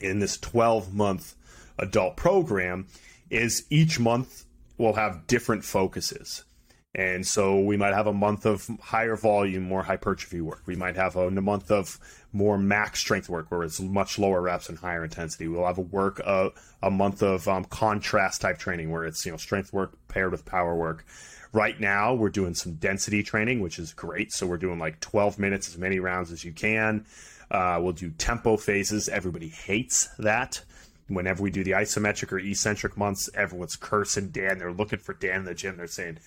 [0.00, 1.34] in this 12 month
[1.78, 2.86] adult program
[3.30, 4.44] is each month
[4.78, 6.44] we'll have different focuses.
[6.94, 10.62] And so we might have a month of higher volume, more hypertrophy work.
[10.66, 11.98] We might have a, a month of
[12.34, 15.48] more max strength work where it's much lower reps and higher intensity.
[15.48, 16.50] We'll have a work uh,
[16.82, 20.44] a month of um, contrast type training where it's you know strength work paired with
[20.44, 21.06] power work.
[21.54, 24.32] Right now we're doing some density training, which is great.
[24.32, 27.06] So we're doing like 12 minutes, as many rounds as you can.
[27.50, 29.08] Uh, we'll do tempo phases.
[29.08, 30.62] Everybody hates that
[31.08, 34.58] whenever we do the isometric or eccentric months, everyone's cursing Dan.
[34.58, 35.76] They're looking for Dan in the gym.
[35.76, 36.18] They're saying,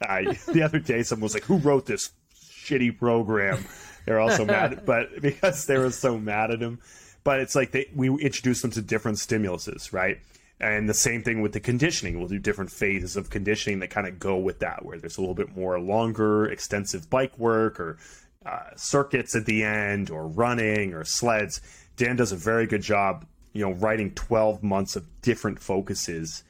[0.00, 3.64] uh, the other day, someone was like, Who wrote this shitty program?
[4.06, 6.80] They're also mad, but because they were so mad at him.
[7.22, 10.18] But it's like they, we introduce them to different stimuluses, right?
[10.58, 12.18] And the same thing with the conditioning.
[12.18, 15.20] We'll do different phases of conditioning that kind of go with that, where there's a
[15.20, 17.98] little bit more longer, extensive bike work or
[18.44, 21.60] uh, circuits at the end, or running or sleds.
[21.96, 26.42] Dan does a very good job, you know, writing 12 months of different focuses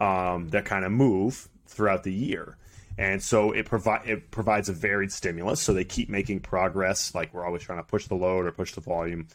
[0.00, 2.56] um, that kind of move throughout the year.
[2.98, 7.14] And so it provide it provides a varied stimulus, so they keep making progress.
[7.14, 9.28] Like we're always trying to push the load or push the volume,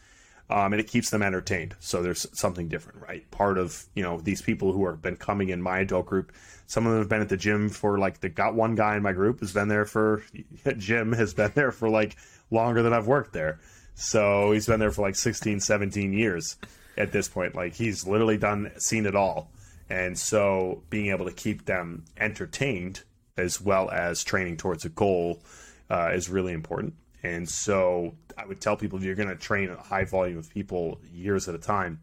[0.49, 1.73] um, and it keeps them entertained.
[1.80, 3.30] So there's something different, right?
[3.32, 6.34] Part of you know these people who have been coming in my adult group.
[6.67, 9.04] Some of them have been at the gym for like the got one guy in
[9.04, 10.23] my group has been there for
[10.78, 12.17] Jim has been there for like
[12.52, 13.62] longer than I've worked there.
[13.95, 16.58] So he's been there for like 16, 17 years
[16.97, 17.56] at this point.
[17.56, 19.52] Like he's literally done seen it all.
[19.89, 23.04] And so being able to keep them entertained
[23.38, 25.41] as well as training towards a goal
[25.89, 26.93] uh, is really important.
[27.24, 30.50] And so I would tell people if you're going to train a high volume of
[30.50, 32.02] people years at a time,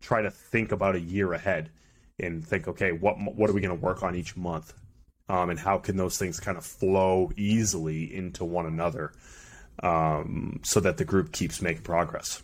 [0.00, 1.70] try to think about a year ahead
[2.18, 4.74] and think, okay, what what are we going to work on each month,
[5.28, 9.12] um, and how can those things kind of flow easily into one another,
[9.82, 12.42] um, so that the group keeps making progress.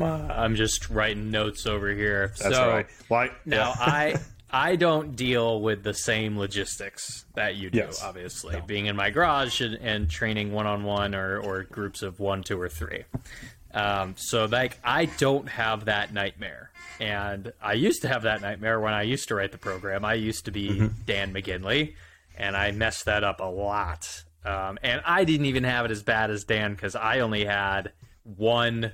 [0.00, 2.32] Uh, I'm just writing notes over here.
[2.38, 2.86] That's so right.
[3.08, 4.16] Well, I, now I
[4.50, 7.78] I don't deal with the same logistics that you do.
[7.78, 8.02] Yes.
[8.02, 12.18] Obviously, being in my garage and, and training one on one or or groups of
[12.18, 13.04] one, two, or three.
[13.74, 18.80] Um, so like I don't have that nightmare, and I used to have that nightmare
[18.80, 20.04] when I used to write the program.
[20.04, 21.94] I used to be Dan McGinley,
[22.36, 24.24] and I messed that up a lot.
[24.44, 27.92] Um, and I didn't even have it as bad as Dan because I only had
[28.24, 28.92] one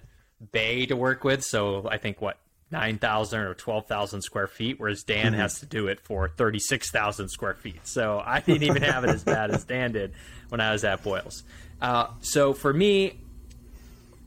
[0.52, 1.44] bay to work with.
[1.44, 2.38] So I think what
[2.74, 6.58] nine thousand or twelve thousand square feet, whereas Dan has to do it for thirty
[6.58, 7.86] six thousand square feet.
[7.86, 10.12] So I didn't even have it as bad as Dan did
[10.48, 11.44] when I was at Boyles.
[11.80, 13.20] Uh, so for me,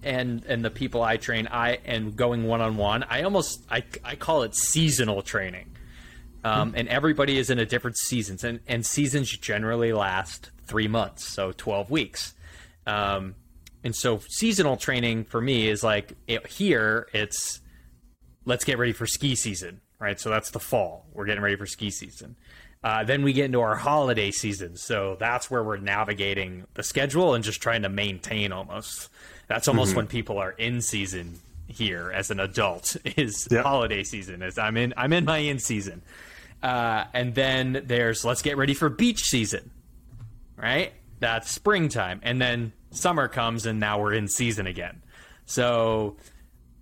[0.01, 3.83] and and the people I train, I and going one on one, I almost I
[4.03, 5.73] I call it seasonal training.
[6.43, 11.27] Um, and everybody is in a different seasons, and, and seasons generally last three months,
[11.27, 12.33] so twelve weeks.
[12.85, 13.35] Um,
[13.83, 17.59] and so seasonal training for me is like it, here it's
[18.47, 20.19] let's get ready for ski season, right?
[20.19, 21.05] So that's the fall.
[21.13, 22.37] We're getting ready for ski season.
[22.83, 24.77] Uh, then we get into our holiday season.
[24.77, 29.09] So that's where we're navigating the schedule and just trying to maintain almost.
[29.47, 29.97] That's almost mm-hmm.
[29.97, 33.65] when people are in season here as an adult is yep.
[33.65, 34.41] holiday season.
[34.41, 36.01] As I'm in, I'm in my in season.
[36.63, 39.69] Uh, and then there's let's get ready for beach season,
[40.55, 40.93] right?
[41.19, 42.21] That's springtime.
[42.23, 45.01] And then summer comes and now we're in season again.
[45.45, 46.15] So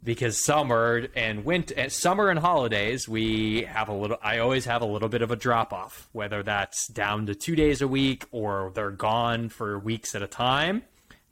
[0.05, 4.85] because summer and winter summer and holidays we have a little i always have a
[4.85, 8.71] little bit of a drop off whether that's down to two days a week or
[8.75, 10.83] they're gone for weeks at a time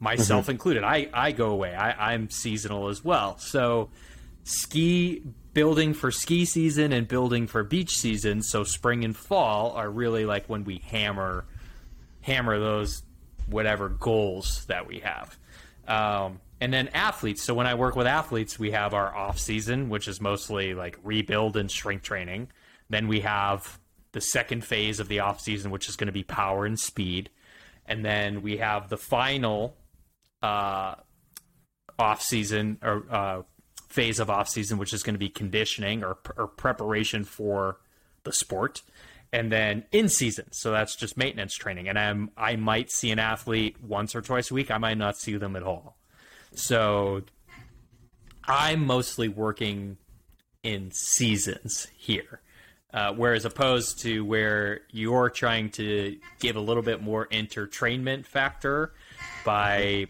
[0.04, 0.52] myself mm-hmm.
[0.52, 0.84] included.
[0.84, 1.74] I i go away.
[1.74, 3.38] I, i'm seasonal as well.
[3.38, 3.90] So
[4.44, 9.90] ski building for ski season and building for beach season so spring and fall are
[9.90, 11.46] really like when we hammer
[12.22, 13.04] hammer those
[13.48, 15.38] whatever goals that we have.
[15.88, 17.44] Um, and then athletes.
[17.44, 20.98] So when I work with athletes, we have our off season, which is mostly like
[21.04, 22.48] rebuild and strength training.
[22.90, 23.82] Then we have
[24.14, 27.30] the second phase of the off season, which is going to be power and speed.
[27.86, 29.76] And then we have the final
[30.42, 30.96] uh,
[32.00, 33.42] off season or uh,
[33.90, 37.82] phase of off season, which is going to be conditioning or, or preparation for
[38.24, 38.84] the sport
[39.34, 40.46] and then in season.
[40.54, 41.90] So that's just maintenance training.
[41.90, 44.72] And I'm I might see an athlete once or twice a week.
[44.72, 45.98] I might not see them at all.
[46.56, 47.24] So
[48.46, 49.98] I'm mostly working
[50.64, 52.42] in seasons here.
[52.94, 58.94] Uh, whereas opposed to where you're trying to give a little bit more entertainment factor
[59.44, 60.06] by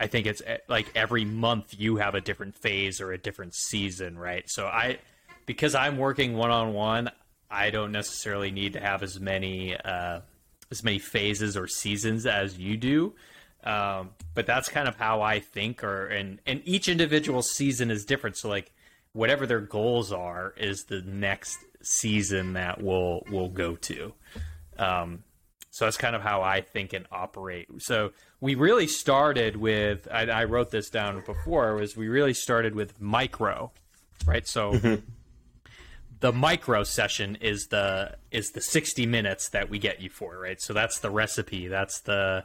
[0.00, 3.54] I think it's eh, like every month you have a different phase or a different
[3.54, 4.48] season, right?
[4.48, 4.98] So I
[5.46, 7.10] because I'm working one on one,
[7.50, 10.20] I don't necessarily need to have as many uh,
[10.70, 13.14] as many phases or seasons as you do.
[13.64, 18.04] Um, but that's kind of how I think, or and and each individual season is
[18.04, 18.36] different.
[18.36, 18.72] So like
[19.12, 24.12] whatever their goals are is the next season that we'll we'll go to.
[24.78, 25.24] Um,
[25.70, 27.68] so that's kind of how I think and operate.
[27.78, 32.74] So we really started with I, I wrote this down before was we really started
[32.74, 33.72] with micro,
[34.26, 34.46] right?
[34.46, 34.72] So.
[34.72, 35.04] Mm-hmm
[36.20, 40.60] the micro session is the is the 60 minutes that we get you for right
[40.60, 42.44] so that's the recipe that's the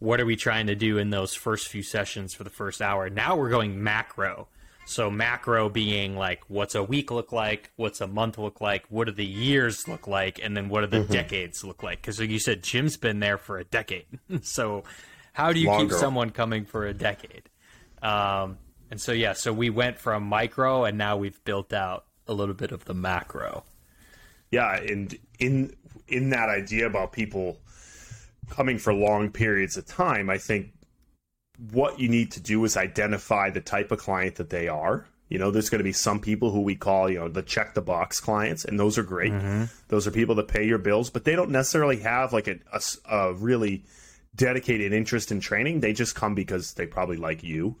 [0.00, 3.08] what are we trying to do in those first few sessions for the first hour?
[3.08, 4.48] Now we're going macro.
[4.86, 7.70] So macro being like what's a week look like?
[7.76, 8.86] What's a month look like?
[8.88, 10.40] What do the years look like?
[10.42, 11.12] And then what do the mm-hmm.
[11.12, 12.00] decades look like?
[12.00, 14.06] Because like you said jim's been there for a decade.
[14.42, 14.84] So
[15.32, 15.94] how do you Longer.
[15.94, 17.48] keep someone coming for a decade?
[18.02, 18.58] Um,
[18.90, 22.54] and so yeah so we went from micro and now we've built out a little
[22.54, 23.64] bit of the macro.
[24.50, 25.76] Yeah, and in
[26.08, 27.58] in that idea about people
[28.50, 30.72] coming for long periods of time, I think
[31.72, 35.06] what you need to do is identify the type of client that they are.
[35.28, 37.74] You know, there's going to be some people who we call, you know, the check
[37.74, 39.32] the box clients, and those are great.
[39.32, 39.64] Mm-hmm.
[39.88, 42.80] Those are people that pay your bills, but they don't necessarily have like a, a,
[43.08, 43.84] a really
[44.34, 45.80] dedicated interest in training.
[45.80, 47.76] They just come because they probably like you,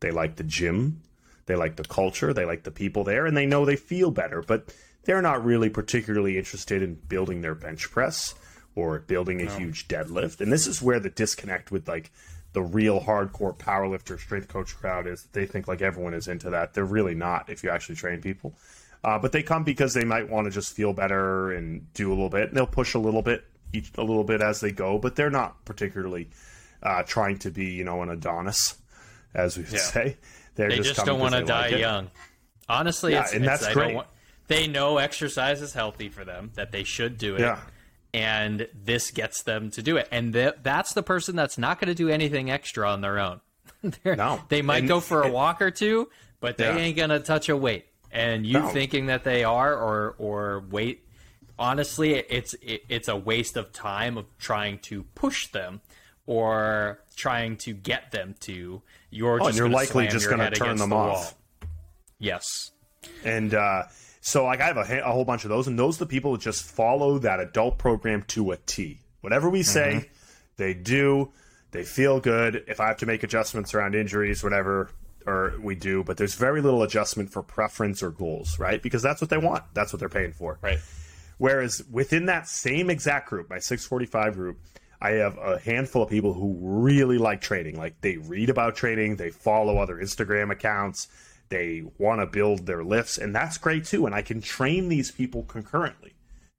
[0.00, 1.00] they like the gym,
[1.46, 4.42] they like the culture, they like the people there, and they know they feel better,
[4.46, 8.34] but they're not really particularly interested in building their bench press
[8.76, 9.56] or building a no.
[9.56, 10.40] huge deadlift.
[10.40, 12.10] And this is where the disconnect with like
[12.52, 15.26] the real hardcore powerlifter strength coach crowd is.
[15.32, 16.74] They think like everyone is into that.
[16.74, 18.54] They're really not if you actually train people.
[19.02, 22.14] Uh, but they come because they might want to just feel better and do a
[22.14, 24.98] little bit, and they'll push a little bit each a little bit as they go.
[24.98, 26.30] But they're not particularly
[26.82, 28.76] uh, trying to be, you know, an Adonis,
[29.34, 29.78] as we would yeah.
[29.78, 30.16] say.
[30.54, 32.10] They're they just, just don't want to die like young.
[32.66, 33.94] Honestly, yeah, it's, and it's, that's great.
[33.94, 34.06] Want,
[34.46, 37.40] they know exercise is healthy for them, that they should do it.
[37.40, 37.58] Yeah.
[38.14, 40.08] And this gets them to do it.
[40.10, 43.40] And th- that's the person that's not going to do anything extra on their own.
[44.04, 44.40] no.
[44.48, 46.08] They might and, go for a walk or two,
[46.40, 46.76] but they yeah.
[46.76, 47.86] ain't going to touch a weight.
[48.12, 48.68] And you no.
[48.68, 51.00] thinking that they are or or wait
[51.58, 55.80] honestly it's it, it's a waste of time of trying to push them
[56.26, 60.90] or trying to get them to you're oh, you're likely just going to turn them
[60.90, 61.34] the off.
[62.18, 62.72] Yes.
[63.24, 63.84] And uh,
[64.26, 66.32] so, like, I have a, a, whole bunch of those, and those are the people
[66.32, 69.00] that just follow that adult program to a T.
[69.20, 70.08] Whatever we say, mm-hmm.
[70.56, 71.30] they do.
[71.72, 72.64] They feel good.
[72.66, 74.88] If I have to make adjustments around injuries, whatever,
[75.26, 78.80] or we do, but there's very little adjustment for preference or goals, right?
[78.80, 79.62] Because that's what they want.
[79.74, 80.58] That's what they're paying for.
[80.62, 80.78] Right.
[81.36, 84.58] Whereas within that same exact group, my 645 group,
[85.02, 87.76] I have a handful of people who really like trading.
[87.76, 91.08] Like they read about trading, they follow other Instagram accounts,
[91.48, 94.06] they want to build their lifts, and that's great too.
[94.06, 96.14] And I can train these people concurrently,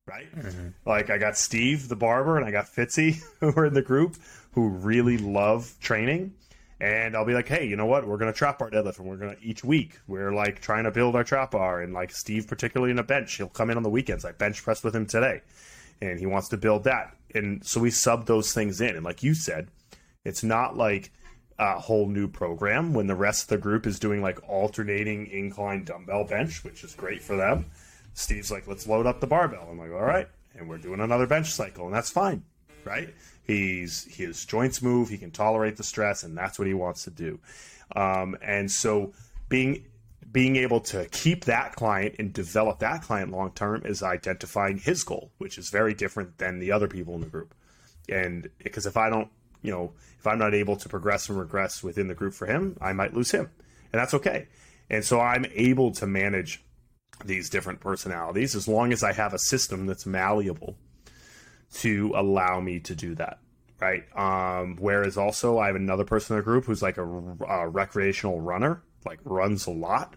[0.08, 0.34] right?
[0.36, 0.68] Mm-hmm.
[0.86, 4.16] Like I got Steve the barber and I got Fitzy who are in the group
[4.54, 6.34] who really love training.
[6.80, 8.06] and I'll be like, hey, you know what?
[8.08, 11.16] We're gonna trap bar deadlift, and we're gonna each week we're like trying to build
[11.16, 13.90] our trap bar, and like Steve, particularly in a bench, he'll come in on the
[13.90, 14.26] weekends.
[14.26, 15.42] I bench pressed with him today,
[16.02, 19.24] and he wants to build that, and so we sub those things in, and like
[19.24, 19.70] you said,
[20.26, 21.12] it's not like
[21.58, 25.84] a whole new program when the rest of the group is doing like alternating incline
[25.86, 27.66] dumbbell bench, which is great for them.
[28.14, 29.68] Steve's like, let's load up the barbell.
[29.70, 32.44] I'm like, all right, and we're doing another bench cycle, and that's fine,
[32.84, 33.14] right?
[33.46, 35.10] He's his joints move.
[35.10, 37.40] He can tolerate the stress, and that's what he wants to do.
[37.96, 39.14] Um, and so,
[39.50, 39.86] being
[40.32, 45.04] being able to keep that client and develop that client long term is identifying his
[45.04, 47.54] goal, which is very different than the other people in the group.
[48.10, 49.30] And because if I don't,
[49.66, 52.78] you know, if I'm not able to progress and regress within the group for him,
[52.82, 53.50] I might lose him,
[53.92, 54.48] and that's okay.
[54.90, 56.64] And so I'm able to manage
[57.24, 60.78] these different personalities as long as I have a system that's malleable
[61.76, 63.40] to allow me to do that
[63.80, 64.06] right?
[64.16, 68.40] Um, whereas also i have another person in the group who's like a, a recreational
[68.40, 70.16] runner like runs a lot.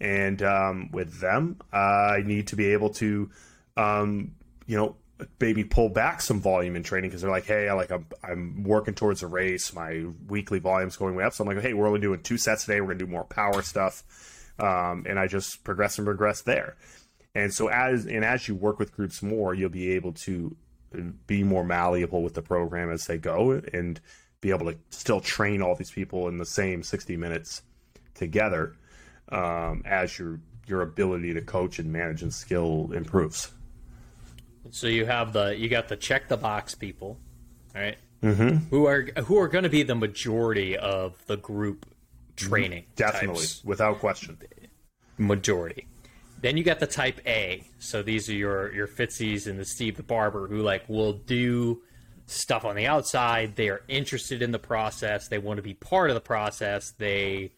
[0.00, 1.76] And um, with them uh,
[2.16, 3.30] i need to be able to
[3.76, 4.34] um,
[4.66, 4.96] you know
[5.40, 8.64] maybe pull back some volume in training because they're like hey I like I'm, I'm
[8.64, 9.72] working towards a race.
[9.72, 11.34] My weekly volume's going way up.
[11.34, 12.80] So i'm like hey we're only doing two sets today.
[12.80, 14.02] We're to do more power stuff.
[14.58, 16.76] Um, and i just progress and progress there.
[17.34, 20.56] And so as and as you work with groups more you'll be able to
[21.26, 24.00] be more malleable with the program as they go and
[24.40, 27.62] be able to still train all these people in the same 60 minutes
[28.14, 28.76] together
[29.30, 33.53] um, as your your ability to coach and manage and skill improves.
[34.70, 37.18] So you have the you got the check the box people,
[37.74, 37.96] right?
[38.22, 38.68] Mm-hmm.
[38.70, 41.86] Who are who are going to be the majority of the group
[42.36, 42.84] training?
[42.96, 43.64] Definitely, types.
[43.64, 44.38] without question.
[45.18, 45.86] Majority.
[46.40, 47.64] Then you got the type A.
[47.78, 51.82] So these are your your Fitzies and the Steve the Barber who like will do
[52.26, 53.56] stuff on the outside.
[53.56, 55.28] They are interested in the process.
[55.28, 56.92] They want to be part of the process.
[56.92, 57.52] They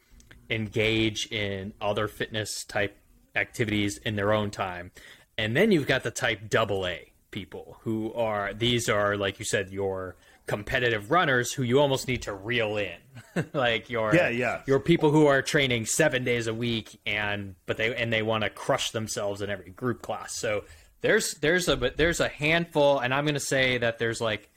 [0.50, 2.96] engage in other fitness type
[3.34, 4.90] activities in their own time.
[5.38, 9.44] And then you've got the type double A people who are these are like you
[9.44, 10.16] said your
[10.46, 12.96] competitive runners who you almost need to reel in.
[13.52, 14.62] Like your Yeah, yeah.
[14.66, 18.44] your people who are training 7 days a week and but they and they want
[18.44, 20.34] to crush themselves in every group class.
[20.38, 20.64] So
[21.02, 24.48] there's there's a but there's a handful and I'm going to say that there's like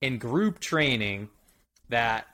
[0.00, 1.30] in group training
[1.88, 2.26] that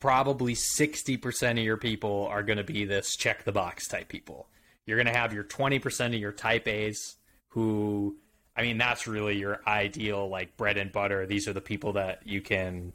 [0.00, 4.48] probably 60% of your people are going to be this check the box type people.
[4.86, 7.16] You're going to have your 20% of your type A's
[7.48, 8.16] who
[8.56, 11.26] I mean that's really your ideal like bread and butter.
[11.26, 12.92] These are the people that you can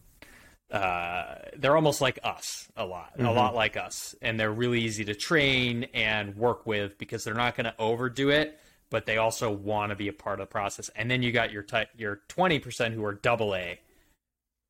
[0.74, 5.06] uh, they're almost like us a lot, a lot like us, and they're really easy
[5.06, 9.52] to train and work with because they're not going to overdo it, but they also
[9.52, 10.90] want to be a part of the process.
[10.96, 13.80] And then you got your type, your twenty percent who are double A,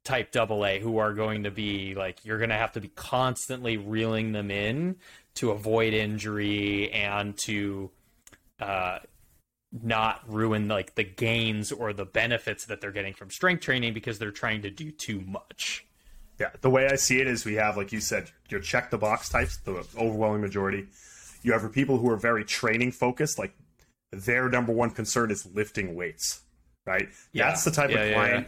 [0.04, 2.90] type double A, who are going to be like you're going to have to be
[2.90, 4.98] constantly reeling them in
[5.36, 7.90] to avoid injury and to
[8.60, 9.00] uh,
[9.82, 14.20] not ruin like the gains or the benefits that they're getting from strength training because
[14.20, 15.86] they're trying to do too much.
[16.40, 18.98] Yeah, the way I see it is we have, like you said, your check the
[18.98, 20.88] box types, the overwhelming majority.
[21.42, 23.54] You have people who are very training focused, like
[24.12, 26.42] their number one concern is lifting weights,
[26.86, 27.10] right?
[27.32, 27.48] Yeah.
[27.50, 28.48] That's the type Yeah, of yeah, client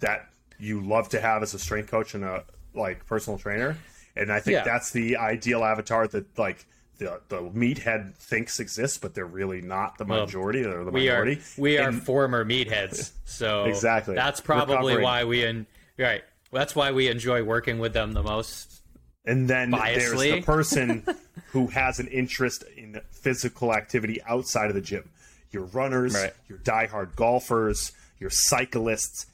[0.00, 3.76] that you love to have as a strength coach and a like personal trainer.
[4.14, 4.64] And I think Yeah.
[4.64, 6.66] that's the ideal avatar that like
[6.98, 10.62] the the meathead thinks exists, but they're really not the majority.
[10.62, 14.14] They're the We are we are And- former meatheads, so Exactly.
[14.14, 15.66] That's probably why we en-
[15.98, 16.22] right.
[16.52, 18.80] That's why we enjoy working with them the most.
[19.24, 21.04] And then there's the person
[21.48, 25.10] who has an interest in physical activity outside of the gym.
[25.50, 26.32] Your runners, Right.
[26.48, 29.26] your diehard golfers, your cyclists.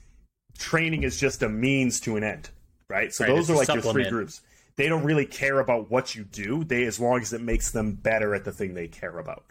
[0.59, 2.49] Training is just a means to an end,
[2.89, 3.13] right?
[3.13, 4.41] So Right, those are like your three groups.
[4.77, 6.65] They don't really care about what you do.
[6.65, 9.45] They as long as it makes them better at the thing they care about.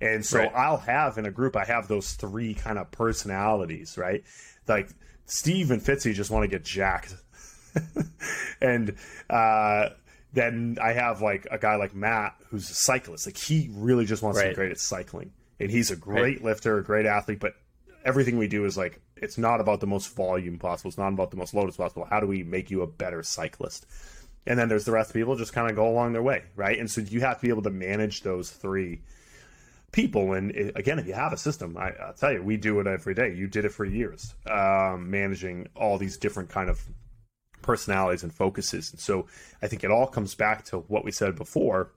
[0.00, 0.52] And so Right.
[0.54, 4.24] I'll have in a group, I have those three kind of personalities, right?
[4.66, 4.90] Like
[5.26, 7.14] Steve and Fitzy just want to get jacked.
[8.60, 8.96] and
[9.28, 9.90] uh,
[10.32, 13.26] then I have like a guy like Matt who's a cyclist.
[13.26, 15.32] Like he really just wants to be great at cycling.
[15.58, 17.54] And he's a great lifter, a great athlete, but
[18.04, 20.88] everything we do is like it's not about the most volume possible.
[20.88, 22.06] It's not about the most load as possible.
[22.08, 23.86] How do we make you a better cyclist?
[24.46, 26.78] And then there's the rest of people just kind of go along their way, right?
[26.78, 29.02] And so you have to be able to manage those three
[29.92, 30.32] people.
[30.32, 32.86] And it, again, if you have a system, I, I'll tell you, we do it
[32.86, 33.34] every day.
[33.34, 36.80] You did it for years, um, managing all these different kind of
[37.62, 38.92] personalities and focuses.
[38.92, 39.26] And so
[39.62, 41.92] I think it all comes back to what we said before.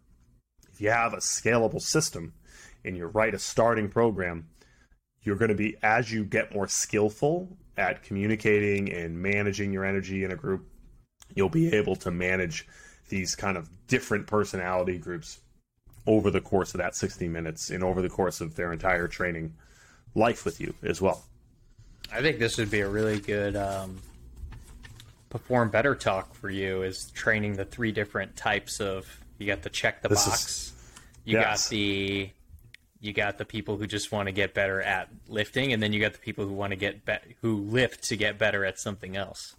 [0.71, 2.33] If you have a scalable system
[2.83, 4.47] and you write a starting program,
[5.21, 10.23] you're going to be as you get more skillful at communicating and managing your energy
[10.23, 10.67] in a group
[11.35, 12.67] you'll be able to manage
[13.09, 15.39] these kind of different personality groups
[16.07, 19.53] over the course of that 60 minutes and over the course of their entire training
[20.15, 21.23] life with you as well.
[22.11, 23.97] I think this would be a really good um,
[25.29, 29.07] perform better talk for you is training the three different types of
[29.39, 30.73] you got the check the This box, is-
[31.25, 31.65] you yes.
[31.65, 32.29] got the
[32.99, 35.99] you got the people who just want to get better at lifting, and then you
[35.99, 39.17] got the people who want to get be- who lift to get better at something
[39.17, 39.55] else.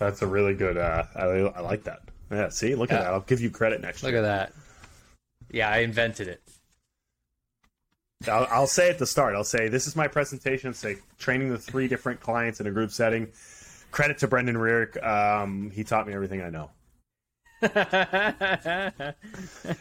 [0.00, 0.76] That's a really good.
[0.76, 2.00] Uh, I, I like that.
[2.32, 2.48] Yeah.
[2.48, 3.12] See, look at that.
[3.12, 4.20] I'll give you credit next Look year.
[4.20, 4.52] at that.
[5.50, 6.42] Yeah, I invented it.
[8.28, 9.34] I'll, I'll say at the start.
[9.34, 10.74] I'll say this is my presentation.
[10.74, 13.28] Say training the three different clients in a group setting.
[13.90, 15.02] Credit to Brendan Rearick.
[15.06, 16.70] Um, he taught me everything I know.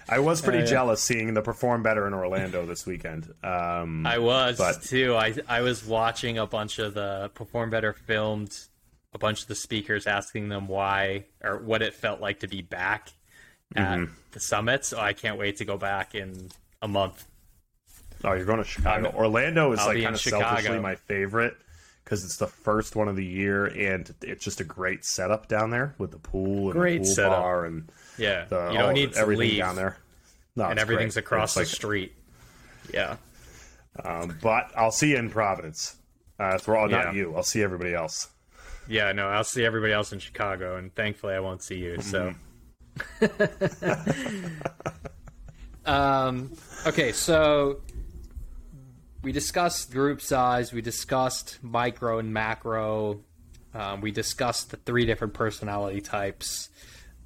[0.10, 0.66] I was pretty yeah.
[0.66, 3.34] jealous seeing the perform better in Orlando this weekend.
[3.44, 5.16] Um, I was But- too.
[5.16, 8.58] I I was watching a bunch of the Perform Better filmed,
[9.14, 12.62] a bunch of the speakers asking them why or what it felt like to be
[12.62, 13.10] back
[13.76, 14.14] at Mm-hmm.
[14.32, 14.86] the summit.
[14.86, 16.50] So I can't wait to go back in
[16.82, 17.26] a month.
[18.24, 19.08] oh, you're going to Chicago.
[19.10, 20.82] I'm- Orlando is I'll like kind in of selfishly Chicago.
[20.82, 21.56] my favorite
[22.04, 25.70] because it's the first one of the year and it's just a great setup down
[25.70, 27.32] there with the pool and Great the pool setup.
[27.42, 29.98] bar and Yeah, the, you don't all- need everything down there.
[30.56, 31.24] No, and everything's great.
[31.26, 32.14] across the street.
[32.94, 33.18] Yeah,
[34.04, 35.96] Um, but I'll see you in Providence.
[36.40, 37.12] Uh, where all not Yeah.
[37.14, 37.36] you.
[37.36, 38.30] I'll see everybody else.
[38.90, 39.12] Yeah.
[39.14, 42.02] No, I'll see everybody else in Chicago, and thankfully I won't see you.
[42.02, 42.34] So.
[45.86, 46.52] um.
[46.86, 47.82] Okay, so
[49.22, 50.74] we discussed group size.
[50.74, 53.22] We discussed micro and macro.
[53.74, 56.70] Um, we discussed the three different personality types.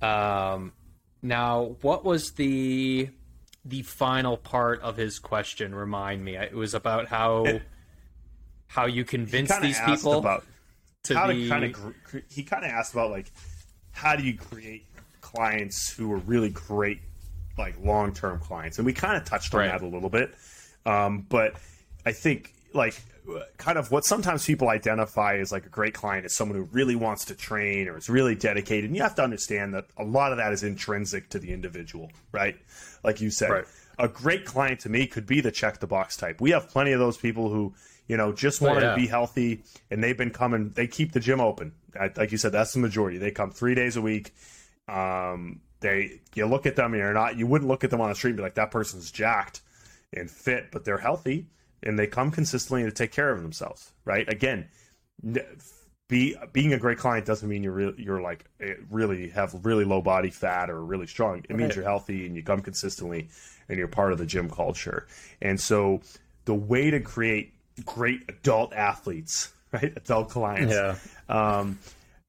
[0.02, 0.74] Um,
[1.22, 3.10] now, what was the
[3.66, 5.74] the final part of his question?
[5.74, 6.36] Remind me.
[6.36, 7.62] It was about how
[8.68, 10.44] how you convince these people about
[11.04, 11.94] to how to kind of
[12.30, 13.32] he kind of asked about like
[13.92, 14.86] how do you create
[15.22, 17.00] clients who are really great
[17.58, 18.78] like long-term clients?
[18.80, 19.68] And we kind of touched on Right.
[19.72, 20.34] that a little bit.
[20.86, 21.54] Um, but
[22.06, 23.00] i think like
[23.58, 26.96] kind of what sometimes people identify as like a great client is someone who really
[26.96, 28.86] wants to train or is really dedicated.
[28.90, 32.12] And you have to understand that a lot of that is intrinsic to the individual
[32.32, 32.58] right?
[33.04, 33.66] Like you said Right.
[34.00, 36.42] a great client to me could be the check the box type.
[36.42, 37.74] We have plenty of those people who
[38.08, 38.92] you know just want yeah.
[38.92, 41.74] to be healthy and they've been coming they keep the gym open.
[42.00, 43.18] I, like you said that's the majority.
[43.18, 44.34] They come three days a week.
[44.88, 48.10] Um they you look at them and you're not you wouldn't look at them on
[48.10, 49.62] the street and be like that person's jacked
[50.14, 51.48] and fit but they're healthy
[51.82, 54.28] and they come consistently to take care of themselves right?
[54.32, 54.68] Again
[55.24, 55.46] n-
[56.10, 59.86] be being a great client doesn't mean you're re- you're like eh, really have really
[59.86, 61.44] low body fat or really strong.
[61.50, 63.30] It means you're healthy and you come consistently
[63.70, 65.08] and you're part of the gym culture.
[65.42, 66.02] And so
[66.46, 67.54] the way to create
[67.86, 70.96] great adult athletes right adult clients Yeah.
[71.30, 71.80] um,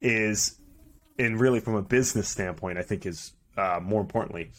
[0.00, 0.58] is,
[1.18, 4.50] and really from a business standpoint, I think is uh, more importantly,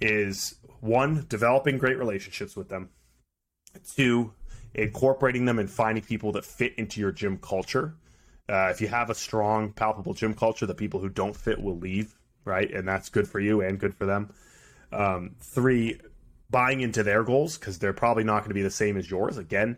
[0.00, 2.88] is one developing great relationships with them,
[3.94, 4.32] two
[4.74, 7.94] incorporating them and finding people that fit into your gym culture.
[8.48, 11.76] Uh, if you have a strong, palpable gym culture, the people who don't fit will
[11.76, 12.70] leave, right?
[12.72, 14.32] And that's good for you and good for them.
[14.92, 16.00] Um, three,
[16.50, 19.36] buying into their goals because they're probably not going to be the same as yours.
[19.36, 19.76] Again,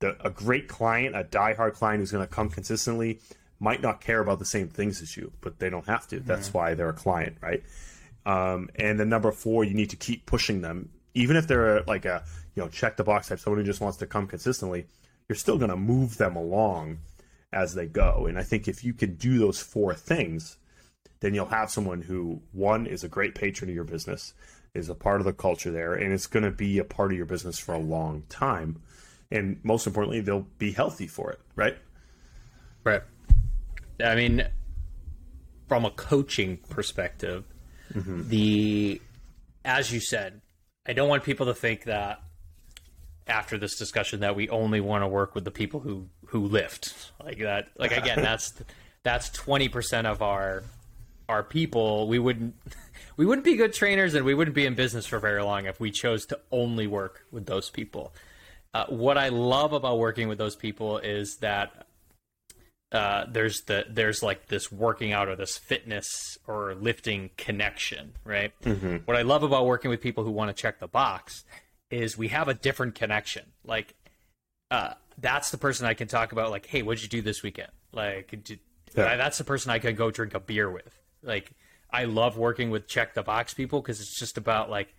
[0.00, 3.20] the, a great client, a diehard client who's going to come consistently,
[3.60, 6.20] might not care about the same things as you, but they don't have to.
[6.20, 7.62] That's why they're a client, right?
[8.24, 12.04] Um, and then number four, you need to keep pushing them, even if they're like
[12.04, 12.22] a
[12.54, 14.86] you know check the box type, someone who just wants to come consistently.
[15.28, 16.98] You're still going to move them along
[17.52, 18.26] as they go.
[18.26, 20.56] And I think if you can do those four things,
[21.20, 24.34] then you'll have someone who one is a great patron of your business,
[24.74, 27.16] is a part of the culture there, and it's going to be a part of
[27.16, 28.80] your business for a long time.
[29.30, 31.76] And most importantly, they'll be healthy for it, right?
[32.84, 33.02] Right.
[34.02, 34.46] I mean,
[35.66, 37.44] from a coaching perspective,
[37.92, 38.28] mm-hmm.
[38.28, 39.02] the
[39.64, 40.40] as you said,
[40.86, 42.22] I don't want people to think that
[43.26, 47.12] after this discussion that we only want to work with the people who who lift
[47.22, 47.68] like that.
[47.76, 48.54] Like again, that's
[49.02, 50.64] that's twenty percent of our
[51.28, 52.08] our people.
[52.08, 52.54] We wouldn't
[53.16, 55.78] we wouldn't be good trainers, and we wouldn't be in business for very long if
[55.78, 58.12] we chose to only work with those people.
[58.78, 61.86] Uh, what I love about working with those people is that
[62.92, 68.52] uh, there's the there's like this working out or this fitness or lifting connection, right?
[69.04, 71.44] What I love about working with people who want to check the box
[71.90, 73.46] is we have a different connection.
[73.64, 73.94] Like,
[74.70, 76.52] uh, that's the person I can talk about.
[76.52, 77.72] Like, hey, what'd you do this weekend?
[77.92, 78.60] Like, did,
[78.96, 79.16] Yeah.
[79.16, 80.96] that's the person I can go drink a beer with.
[81.20, 81.50] Like,
[81.90, 84.94] I love working with check the box people because it's just about like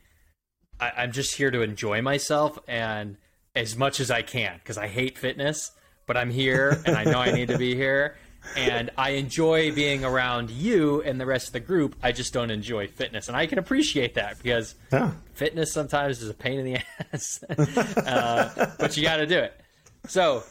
[0.82, 3.16] I, I'm just here to enjoy myself and
[3.56, 5.72] as much as I can because I hate fitness,
[6.06, 8.18] but I'm here and I know I need to be here.
[8.56, 11.96] and I enjoy being around you and the rest of the group.
[12.02, 15.12] I just don't enjoy fitness, and I can appreciate that because Yeah.
[15.34, 16.78] fitness sometimes is a pain in the
[17.14, 17.44] ass,
[17.98, 19.60] uh, but you got to do it.
[20.08, 20.44] So,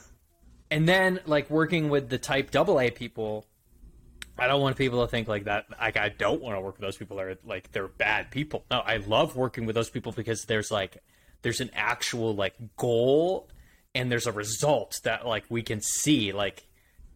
[0.70, 3.46] and then like working with the type double A people,
[4.38, 5.64] I don't want people to think like that.
[5.80, 7.18] Like I don't want to work with those people.
[7.18, 8.64] Are like they're bad people.
[8.70, 10.98] No, I love working with those people because there's like
[11.42, 13.48] there's an actual like goal
[13.94, 16.32] and there's a result that like we can see.
[16.32, 16.66] Like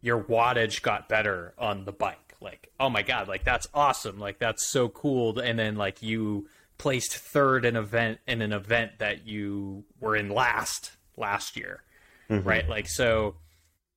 [0.00, 2.34] your wattage got better on the bike.
[2.40, 4.18] Like oh my god, like that's awesome.
[4.18, 5.38] Like that's so cool.
[5.38, 6.48] And then like you
[6.78, 11.82] placed third in event in an event that you were in last last year,
[12.28, 12.46] mm-hmm.
[12.46, 12.68] right?
[12.68, 13.36] Like so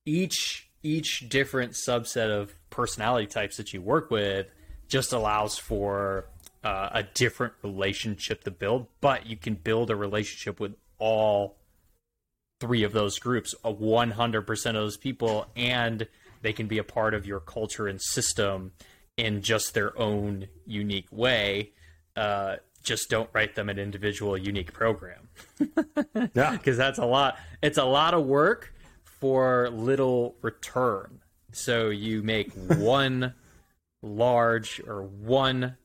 [0.04, 4.46] each each different subset of personality types that you work with
[4.88, 6.28] just allows for
[6.66, 11.56] uh, a different relationship to build but you can build a relationship with all
[12.60, 16.06] three of those groups a 100% of those people and
[16.42, 18.72] they can be a part of your culture and system
[19.16, 21.72] in just their own unique way
[22.16, 25.28] uh, just don't write them an individual unique program
[26.34, 26.52] Yeah.
[26.52, 27.36] because that's a lot.
[27.62, 31.20] It's a lot of work for little return.
[31.52, 33.34] So you make one
[34.02, 35.76] large or one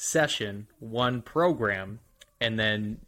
[0.00, 2.00] session, one program,
[2.40, 2.98] and then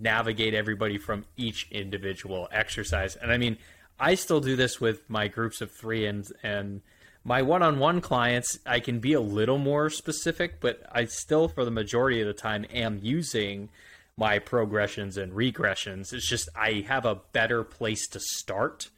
[0.00, 3.16] navigate everybody from each individual exercise.
[3.16, 3.58] And I mean,
[3.98, 6.82] I still do this with my groups of three and and
[7.24, 11.70] my one-on-one clients i can be a little more specific but i still for the
[11.72, 13.68] majority of the time am using
[14.16, 18.90] my progressions and regressions it's just i have a better place to start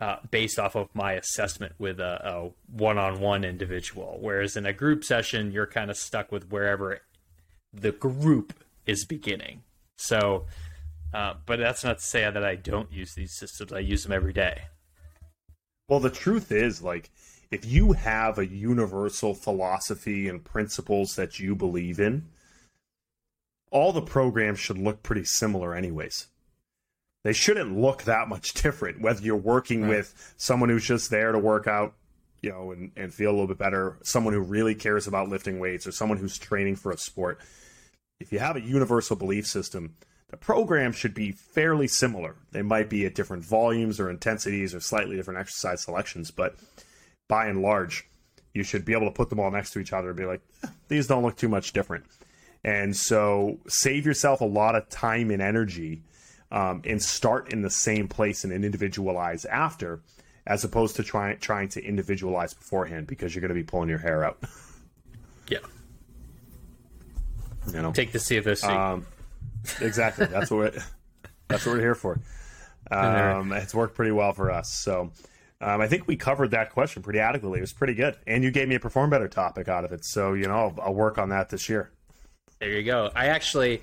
[0.00, 4.18] uh, based off of my assessment with a, a one-on-one individual.
[4.20, 7.00] Whereas in a group session you're kind of stuck with wherever
[7.72, 8.52] the group
[8.86, 9.62] is beginning.
[9.96, 10.46] So
[11.14, 13.72] uh, but that's not to say that i don't use these systems.
[13.72, 14.62] I use them every day.
[15.88, 17.10] Well, the truth is, like,
[17.52, 22.26] if you have a universal philosophy and principles that you believe in,
[23.70, 26.26] all the programs should look pretty similar, anyways.
[27.24, 31.38] They shouldn't look that much different, whether you're working with someone who's just there to
[31.38, 31.94] work out,
[32.42, 35.58] you know, and, and feel a little bit better, someone who really cares about lifting
[35.58, 37.40] weights, or someone who's training for a sport.
[38.20, 39.96] If you have a universal belief system,
[40.28, 42.36] the program should be fairly similar.
[42.52, 46.56] They might be at different volumes or intensities or slightly different exercise selections, but
[47.28, 48.06] by and large,
[48.52, 50.40] you should be able to put them all next to each other and be like,
[50.62, 52.04] "Eh, these don't look too much different.
[52.62, 56.02] And so save yourself a lot of time and energy
[56.54, 60.00] um, and start in the same place and individualize after,
[60.46, 63.98] as opposed to trying trying to individualize beforehand because you're going to be pulling your
[63.98, 64.38] hair out.
[65.48, 65.58] yeah
[67.72, 68.68] You know, take the CFSC.
[68.68, 69.04] Um,
[69.80, 70.26] exactly.
[70.26, 70.82] That's what we're,
[71.48, 72.20] that's what we're here for.
[72.88, 74.72] Um, it's worked pretty well for us.
[74.72, 75.10] So
[75.60, 77.58] um, I think we covered that question pretty adequately.
[77.58, 80.04] It was pretty good, and you gave me a perform better topic out of it.
[80.04, 81.90] So you know, I'll, I'll work on that this year.
[82.60, 83.10] There you go.
[83.16, 83.82] I actually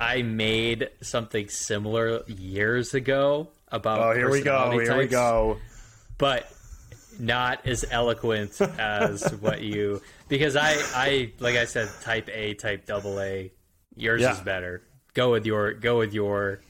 [0.00, 4.70] I made something similar years ago about Oh, here we go.
[4.78, 5.58] Here we go.
[6.18, 6.50] But
[7.18, 12.86] not as eloquent as what you because I I like I said type A, type
[12.86, 13.50] double A.
[13.96, 14.32] Yours Yeah.
[14.32, 14.82] is better.
[15.14, 16.60] Go with your go with your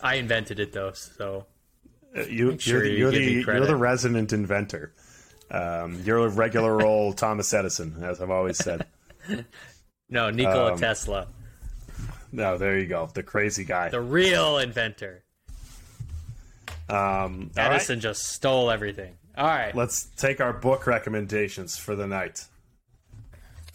[0.00, 1.46] I invented it though, so
[2.16, 4.92] Uh, You, sure you're, the, you you're, the, you're the resident inventor.
[5.50, 8.86] Um, you're a regular old Thomas Edison, as I've always said.
[10.08, 11.28] no, Nikola Um, Tesla,
[12.32, 13.90] No, there you go, the crazy guy.
[13.90, 15.22] the real inventor.
[16.88, 19.14] Um, all right, Edison just stole everything.
[19.36, 19.74] All right.
[19.74, 22.44] let's take our book recommendations for the night.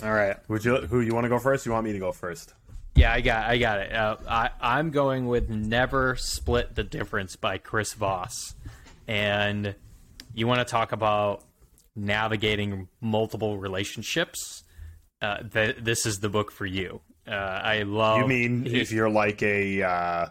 [0.03, 0.38] All right.
[0.49, 0.78] Would you?
[0.78, 1.66] Who you want to go first?
[1.66, 2.53] You want me to go first?
[2.93, 3.93] Yeah, I got, I got it.
[3.93, 8.53] Uh, I, I'm going with "Never Split the Difference" by Chris Voss,
[9.08, 9.74] and
[10.36, 11.43] you want to talk about
[11.95, 14.64] navigating multiple relationships?
[15.22, 17.01] Uh, th- this is the book for you.
[17.28, 18.21] Uh, I love.
[18.21, 20.28] You mean he- if you're like a uh,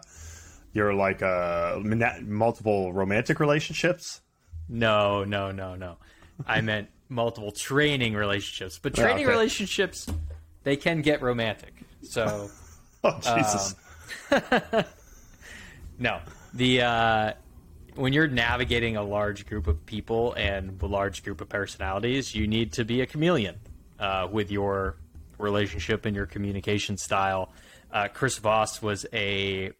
[0.73, 1.81] you're like a
[2.23, 4.21] multiple romantic relationships?
[4.69, 5.97] No, no, no, no.
[6.45, 9.31] I meant multiple training relationships, but training okay.
[9.31, 10.07] relationships
[10.63, 11.73] they can get romantic.
[12.03, 12.49] So.
[13.03, 13.75] Oh Jesus!
[15.99, 16.19] No,
[16.53, 17.33] the uh,
[17.95, 22.47] when you're navigating a large group of people and a large group of personalities, you
[22.47, 23.55] need to be a chameleon
[23.99, 24.97] uh, with your
[25.37, 27.51] relationship and your communication style.
[27.91, 29.71] Uh, Chris Voss was a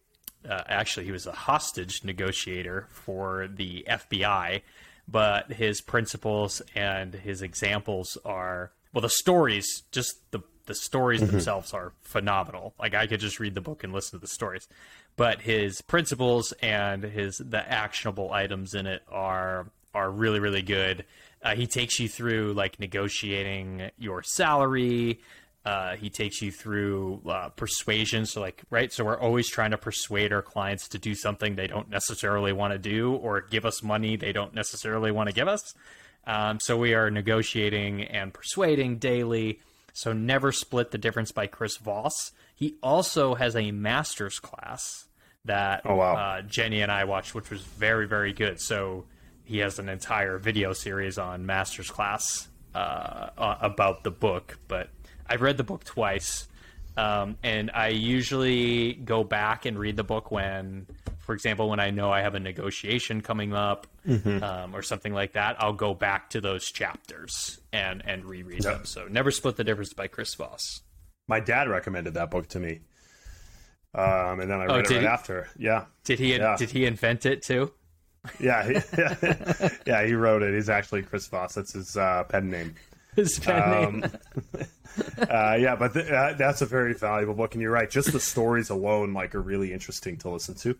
[0.48, 4.62] uh, actually he was a hostage negotiator for the FBI,
[5.06, 11.72] but his principles and his examples are well the stories just the the stories themselves
[11.72, 12.74] are phenomenal.
[12.78, 14.68] Like I could just read the book and listen to the stories,
[15.16, 21.04] but his principles and his the actionable items in it are are really really good.
[21.42, 25.20] Uh, he takes you through like negotiating your salary.
[25.64, 28.24] Uh, he takes you through uh, persuasion.
[28.26, 28.92] So, like, right?
[28.92, 32.72] So, we're always trying to persuade our clients to do something they don't necessarily want
[32.72, 35.74] to do or give us money they don't necessarily want to give us.
[36.26, 39.60] Um, so, we are negotiating and persuading daily.
[39.92, 42.32] So, Never Split the Difference by Chris Voss.
[42.54, 45.06] He also has a master's class
[45.44, 46.14] that oh, wow.
[46.14, 48.60] uh, Jenny and I watched, which was very, very good.
[48.60, 49.04] So,
[49.44, 54.90] he has an entire video series on master's class uh, about the book, but
[55.28, 56.48] I've read the book twice,
[56.96, 60.86] um, and I usually go back and read the book when,
[61.18, 64.42] for example, when I know I have a negotiation coming up mm-hmm.
[64.42, 65.56] um, or something like that.
[65.62, 68.74] I'll go back to those chapters and and reread yep.
[68.74, 68.84] them.
[68.84, 70.80] So, never split the difference by Chris Voss.
[71.26, 72.80] My dad recommended that book to me,
[73.94, 75.48] um, and then I oh, read oh, it right he, after.
[75.58, 75.84] Yeah.
[76.04, 76.36] Did he?
[76.36, 76.56] Yeah.
[76.56, 77.72] Did he invent it too?
[78.40, 80.54] yeah, he, yeah, yeah, he wrote it.
[80.54, 81.54] He's actually Chris Voss.
[81.54, 82.74] That's his uh, pen name.
[83.18, 84.04] His pen um,
[85.18, 87.90] uh, yeah, but th- uh, that's a very valuable book, and you're right.
[87.90, 90.76] Just the stories alone, like, are really interesting to listen to.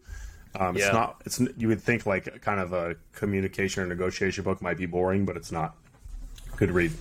[0.56, 0.92] Um, it's yeah.
[0.92, 1.20] not.
[1.26, 5.24] It's you would think like kind of a communication or negotiation book might be boring,
[5.24, 5.74] but it's not.
[6.56, 6.92] Good read.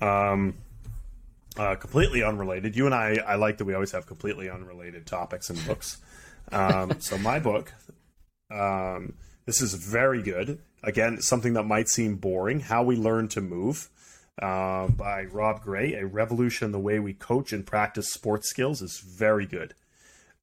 [0.00, 0.54] Um,
[1.58, 2.74] uh, completely unrelated.
[2.74, 5.98] You and I, I like that we always have completely unrelated topics and books.
[6.52, 7.74] Um, so my book,
[8.50, 9.12] um,
[9.44, 10.58] this is very good.
[10.82, 12.60] Again, something that might seem boring.
[12.60, 13.90] How we learn to move
[14.40, 15.94] uh, by Rob Gray.
[15.94, 19.74] A revolution in the way we coach and practice sports skills is very good.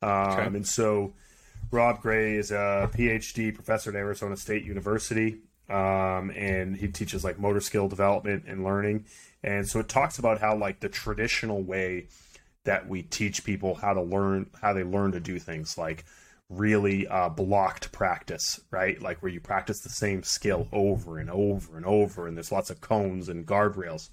[0.02, 0.46] Um, okay.
[0.46, 1.14] And so,
[1.72, 5.38] Rob Gray is a PhD professor at Arizona State University,
[5.70, 9.06] um, and he teaches like motor skill development and learning.
[9.44, 12.08] And so, it talks about how like the traditional way
[12.66, 16.04] that we teach people how to learn how they learn to do things like
[16.50, 19.02] really uh, blocked practice, right?
[19.02, 22.70] Like where you practice the same skill over and over and over, and there's lots
[22.70, 24.10] of cones and guardrails,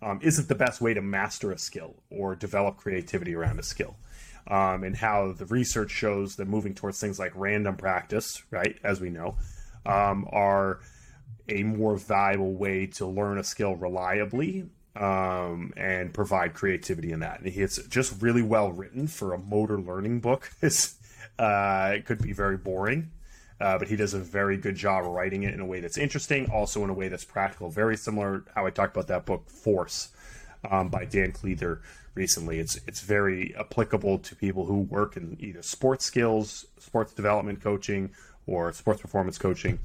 [0.00, 3.96] um, isn't the best way to master a skill or develop creativity around a skill.
[4.46, 9.00] Um, and how the research shows that moving towards things like random practice, right, as
[9.00, 9.38] we know,
[9.86, 10.80] um, are
[11.48, 14.66] a more valuable way to learn a skill reliably
[14.96, 17.40] um, and provide creativity in that.
[17.40, 20.50] And it's just really well written for a motor learning book.
[21.38, 23.10] uh, it could be very boring,
[23.60, 26.50] uh, but he does a very good job writing it in a way that's interesting,
[26.50, 27.70] also in a way that's practical.
[27.70, 30.10] Very similar how I talked about that book Force
[30.70, 31.80] um, by Dan Cleather
[32.14, 32.58] recently.
[32.58, 38.10] It's it's very applicable to people who work in either sports skills, sports development coaching,
[38.46, 39.78] or sports performance coaching.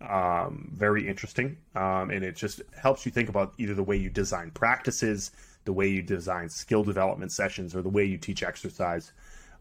[0.00, 4.10] Um, very interesting, um, and it just helps you think about either the way you
[4.10, 5.30] design practices,
[5.64, 9.12] the way you design skill development sessions, or the way you teach exercise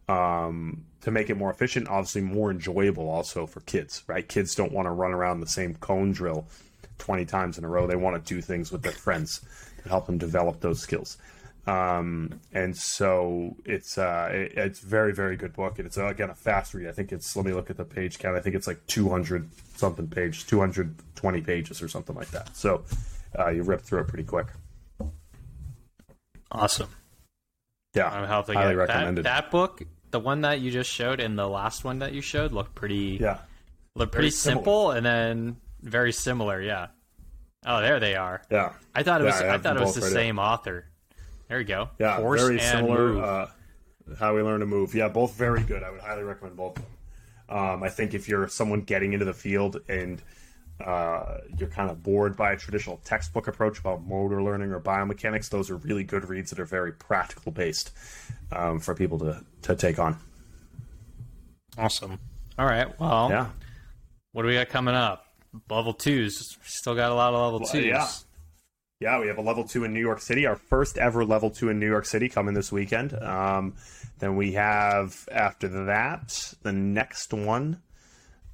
[0.08, 4.28] um, to make it more efficient, obviously more enjoyable also for kids, right?
[4.28, 6.47] Kids don't want to run around the same cone drill
[6.99, 7.88] 20 times in a row.
[7.88, 9.41] They want to do things with their friends
[9.82, 11.18] to help them develop those skills.
[11.66, 16.30] Um, and so it's uh, it, it's very very good book, and it's uh, again
[16.30, 16.89] a fast read.
[16.89, 18.36] I think it's let me look at the page count.
[18.36, 22.56] I think it's like 200 something page, 220 pages or something like that.
[22.56, 22.84] So
[23.39, 24.47] uh, you rip through it pretty quick.
[26.51, 26.89] Awesome.
[27.93, 29.25] Yeah, I'm highly get recommended.
[29.25, 32.21] That, that, book, the one that you just showed, and the last one that you
[32.21, 33.17] showed, looked pretty.
[33.21, 33.39] Yeah,
[33.95, 36.61] looked pretty simple, and then very similar.
[36.61, 36.87] Yeah.
[37.65, 38.41] Oh, there they are.
[38.49, 38.73] Yeah.
[38.93, 39.35] I thought it was.
[39.35, 40.43] I, I thought it was the right same here.
[40.43, 40.85] author.
[41.47, 41.89] There you go.
[41.99, 43.21] Yeah, Force very similar.
[43.21, 43.47] Uh,
[44.19, 44.93] how we learn to move.
[44.95, 45.83] Yeah, both very good.
[45.83, 47.57] I would highly recommend both of them.
[47.57, 50.21] Um, I think if you're someone getting into the field and
[50.84, 55.49] uh, you're kind of bored by a traditional textbook approach about motor learning or biomechanics,
[55.49, 57.91] those are really good reads that are very practical based
[58.51, 60.17] um, for people to, to take on.
[61.77, 62.19] Awesome.
[62.57, 62.99] All right.
[62.99, 63.47] Well, yeah.
[64.31, 65.25] What do we got coming up?
[65.69, 66.57] Level twos.
[66.63, 67.86] Still got a lot of level well, twos.
[67.86, 68.07] Yeah.
[68.99, 71.67] Yeah, we have a level two in New York City, our first ever level two
[71.67, 73.13] in New York City coming this weekend.
[73.13, 73.73] Um,
[74.19, 77.81] then we have after that the next one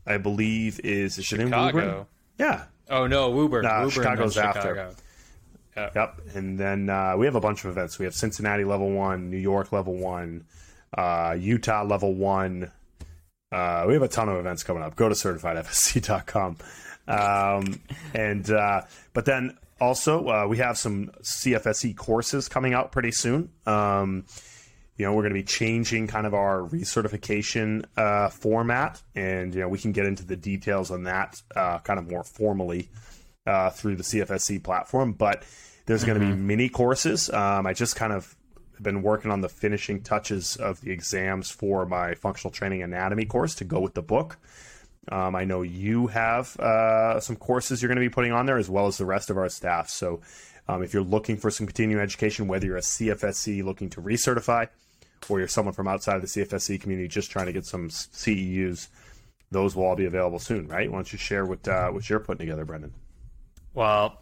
[0.07, 2.07] I believe is, is Chicago.
[2.39, 2.63] Yeah.
[2.89, 3.63] Oh no, Woburn.
[3.63, 4.93] Nah, Woburn Chicago's after.
[5.77, 5.95] Yep.
[5.95, 6.21] yep.
[6.33, 7.99] And then uh, we have a bunch of events.
[7.99, 10.45] We have Cincinnati level one, New York level one,
[10.97, 12.71] uh, Utah level one.
[13.51, 14.95] Uh, we have a ton of events coming up.
[14.95, 16.57] Go to certifiedfsc.com.
[17.07, 17.81] Um,
[18.13, 18.81] and uh,
[19.13, 23.49] but then also uh, we have some CFSC courses coming out pretty soon.
[23.65, 24.25] Um,
[24.99, 29.61] you know, we're going to be changing kind of our recertification uh, format, and you
[29.61, 32.89] know, we can get into the details on that uh, kind of more formally
[33.47, 35.13] uh, through the CFSC platform.
[35.13, 35.43] But
[35.85, 36.19] there's mm-hmm.
[36.19, 37.29] going to be mini courses.
[37.29, 38.35] Um, I just kind of
[38.81, 43.55] been working on the finishing touches of the exams for my functional training anatomy course
[43.55, 44.37] to go with the book.
[45.09, 48.57] Um, I know you have uh, some courses you're going to be putting on there,
[48.57, 49.87] as well as the rest of our staff.
[49.87, 50.19] So,
[50.67, 54.67] um, if you're looking for some continuing education, whether you're a CFSC looking to recertify,
[55.27, 58.87] or you're someone from outside of the CFSC community just trying to get some CEUs,
[59.51, 60.89] those will all be available soon, right?
[60.89, 62.93] Why don't you share what uh, what you're putting together, Brendan?
[63.73, 64.19] Well,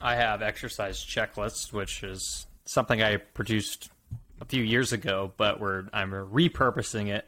[0.00, 3.90] I have exercise checklists, which is something I produced
[4.40, 7.26] a few years ago, but we're I'm repurposing it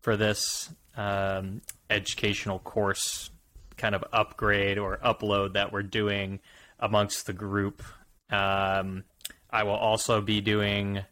[0.00, 1.60] for this um,
[1.90, 3.30] educational course
[3.76, 6.40] kind of upgrade or upload that we're doing
[6.78, 7.82] amongst the group.
[8.30, 9.04] Um,
[9.50, 11.04] I will also be doing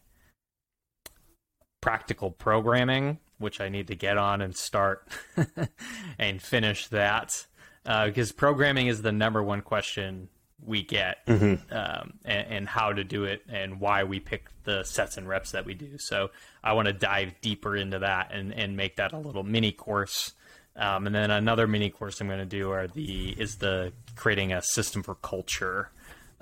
[1.82, 5.06] practical programming, which I need to get on and start
[6.18, 7.46] and finish that.
[7.84, 10.28] Uh, because programming is the number one question
[10.64, 11.74] we get mm-hmm.
[11.74, 15.50] um, and, and, how to do it and why we pick the sets and reps
[15.50, 15.98] that we do.
[15.98, 16.30] So
[16.62, 20.34] I want to dive deeper into that and, and make that a little mini course.
[20.76, 24.52] Um, and then another mini course I'm going to do are the is the creating
[24.52, 25.90] a system for culture.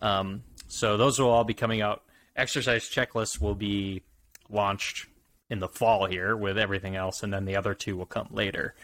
[0.01, 2.03] Um, so those will all be coming out.
[2.36, 4.03] Exercise checklists will be
[4.51, 5.07] launched
[5.51, 8.74] in the fall here with everything else, and then the other two will come later.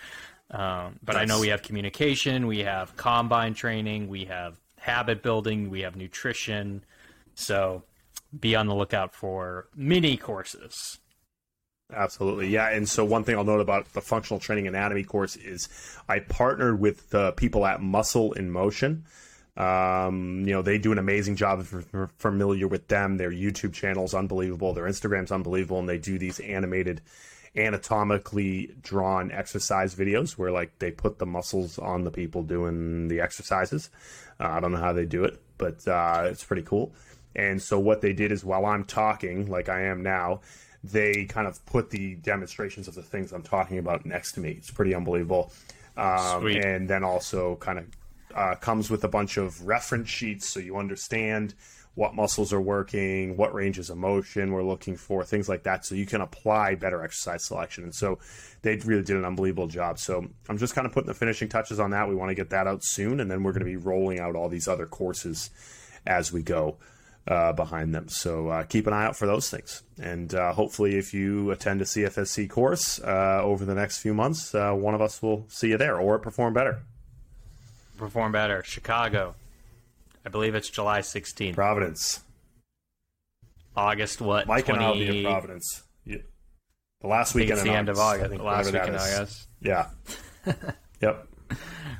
[0.51, 1.23] Um, but nice.
[1.23, 5.97] I know we have communication, we have combine training, we have habit building, we have
[5.97, 6.85] nutrition.
[7.35, 7.85] So
[8.39, 10.99] be on the lookout for mini courses.
[11.93, 12.49] Absolutely.
[12.49, 12.71] Yeah.
[12.71, 15.69] And so, one thing I'll note about the functional training anatomy course is
[16.09, 19.05] I partnered with the people at Muscle and Motion.
[19.57, 23.17] Um, you know, they do an amazing job if you're familiar with them.
[23.17, 27.01] Their YouTube channel is unbelievable, their Instagram's unbelievable, and they do these animated
[27.57, 33.21] anatomically drawn exercise videos where like they put the muscles on the people doing the
[33.21, 33.89] exercises.
[34.39, 36.93] Uh, I don't know how they do it, but uh, it's pretty cool.
[37.35, 40.41] And so what they did is while I'm talking, like I am now,
[40.85, 44.53] they kind of put the demonstrations of the things I'm talking about next to me.
[44.53, 45.53] It's pretty unbelievable.
[45.97, 47.87] Um, and then also kind of
[48.37, 51.55] uh, comes with a bunch of reference sheets so you understand
[51.97, 55.95] what muscles are working, what ranges of motion we're looking for, things like that, so
[55.95, 57.84] you can apply better exercise selection.
[57.84, 58.18] And so
[58.61, 59.99] they really did an unbelievable job.
[59.99, 62.07] So I'm just kind of putting the finishing touches on that.
[62.07, 64.37] We want to get that out soon, and then we're going to be rolling out
[64.37, 65.51] all these other courses
[66.07, 66.76] as we go.
[67.28, 68.09] Uh, behind them.
[68.09, 69.82] So uh, keep an eye out for those things.
[70.01, 74.55] And uh, hopefully, if you attend a CFSC course uh, over the next few months,
[74.55, 76.82] uh, one of us will see you there or perform better.
[77.97, 78.62] Perform better.
[78.64, 79.34] Chicago.
[80.24, 81.55] I believe it's July 16th.
[81.55, 82.20] Providence.
[83.76, 84.47] August what?
[84.47, 84.78] Mike 20...
[84.78, 85.82] and I'll be in Providence.
[86.05, 86.18] Yeah.
[87.01, 87.61] The last weekend.
[87.61, 88.32] The end of August.
[88.32, 89.49] i The last week in August.
[89.61, 89.88] Yeah.
[91.01, 91.28] yep.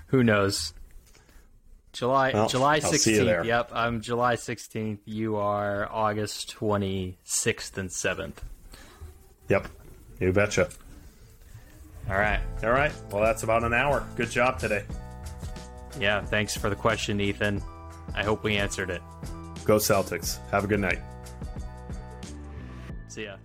[0.09, 0.73] Who knows?
[1.93, 3.47] July well, July sixteenth.
[3.47, 5.01] Yep, I'm July sixteenth.
[5.07, 8.45] You are August twenty sixth and seventh.
[9.49, 9.67] Yep,
[10.21, 10.69] you betcha.
[12.11, 12.93] All right, all right.
[13.11, 14.07] Well, that's about an hour.
[14.15, 14.85] Good job today.
[15.99, 17.63] Yeah, thanks for the question, Ethan.
[18.15, 19.03] I hope we answered it.
[19.65, 20.39] Go Celtics.
[20.51, 21.01] Have a good night.
[23.09, 23.37] See ya.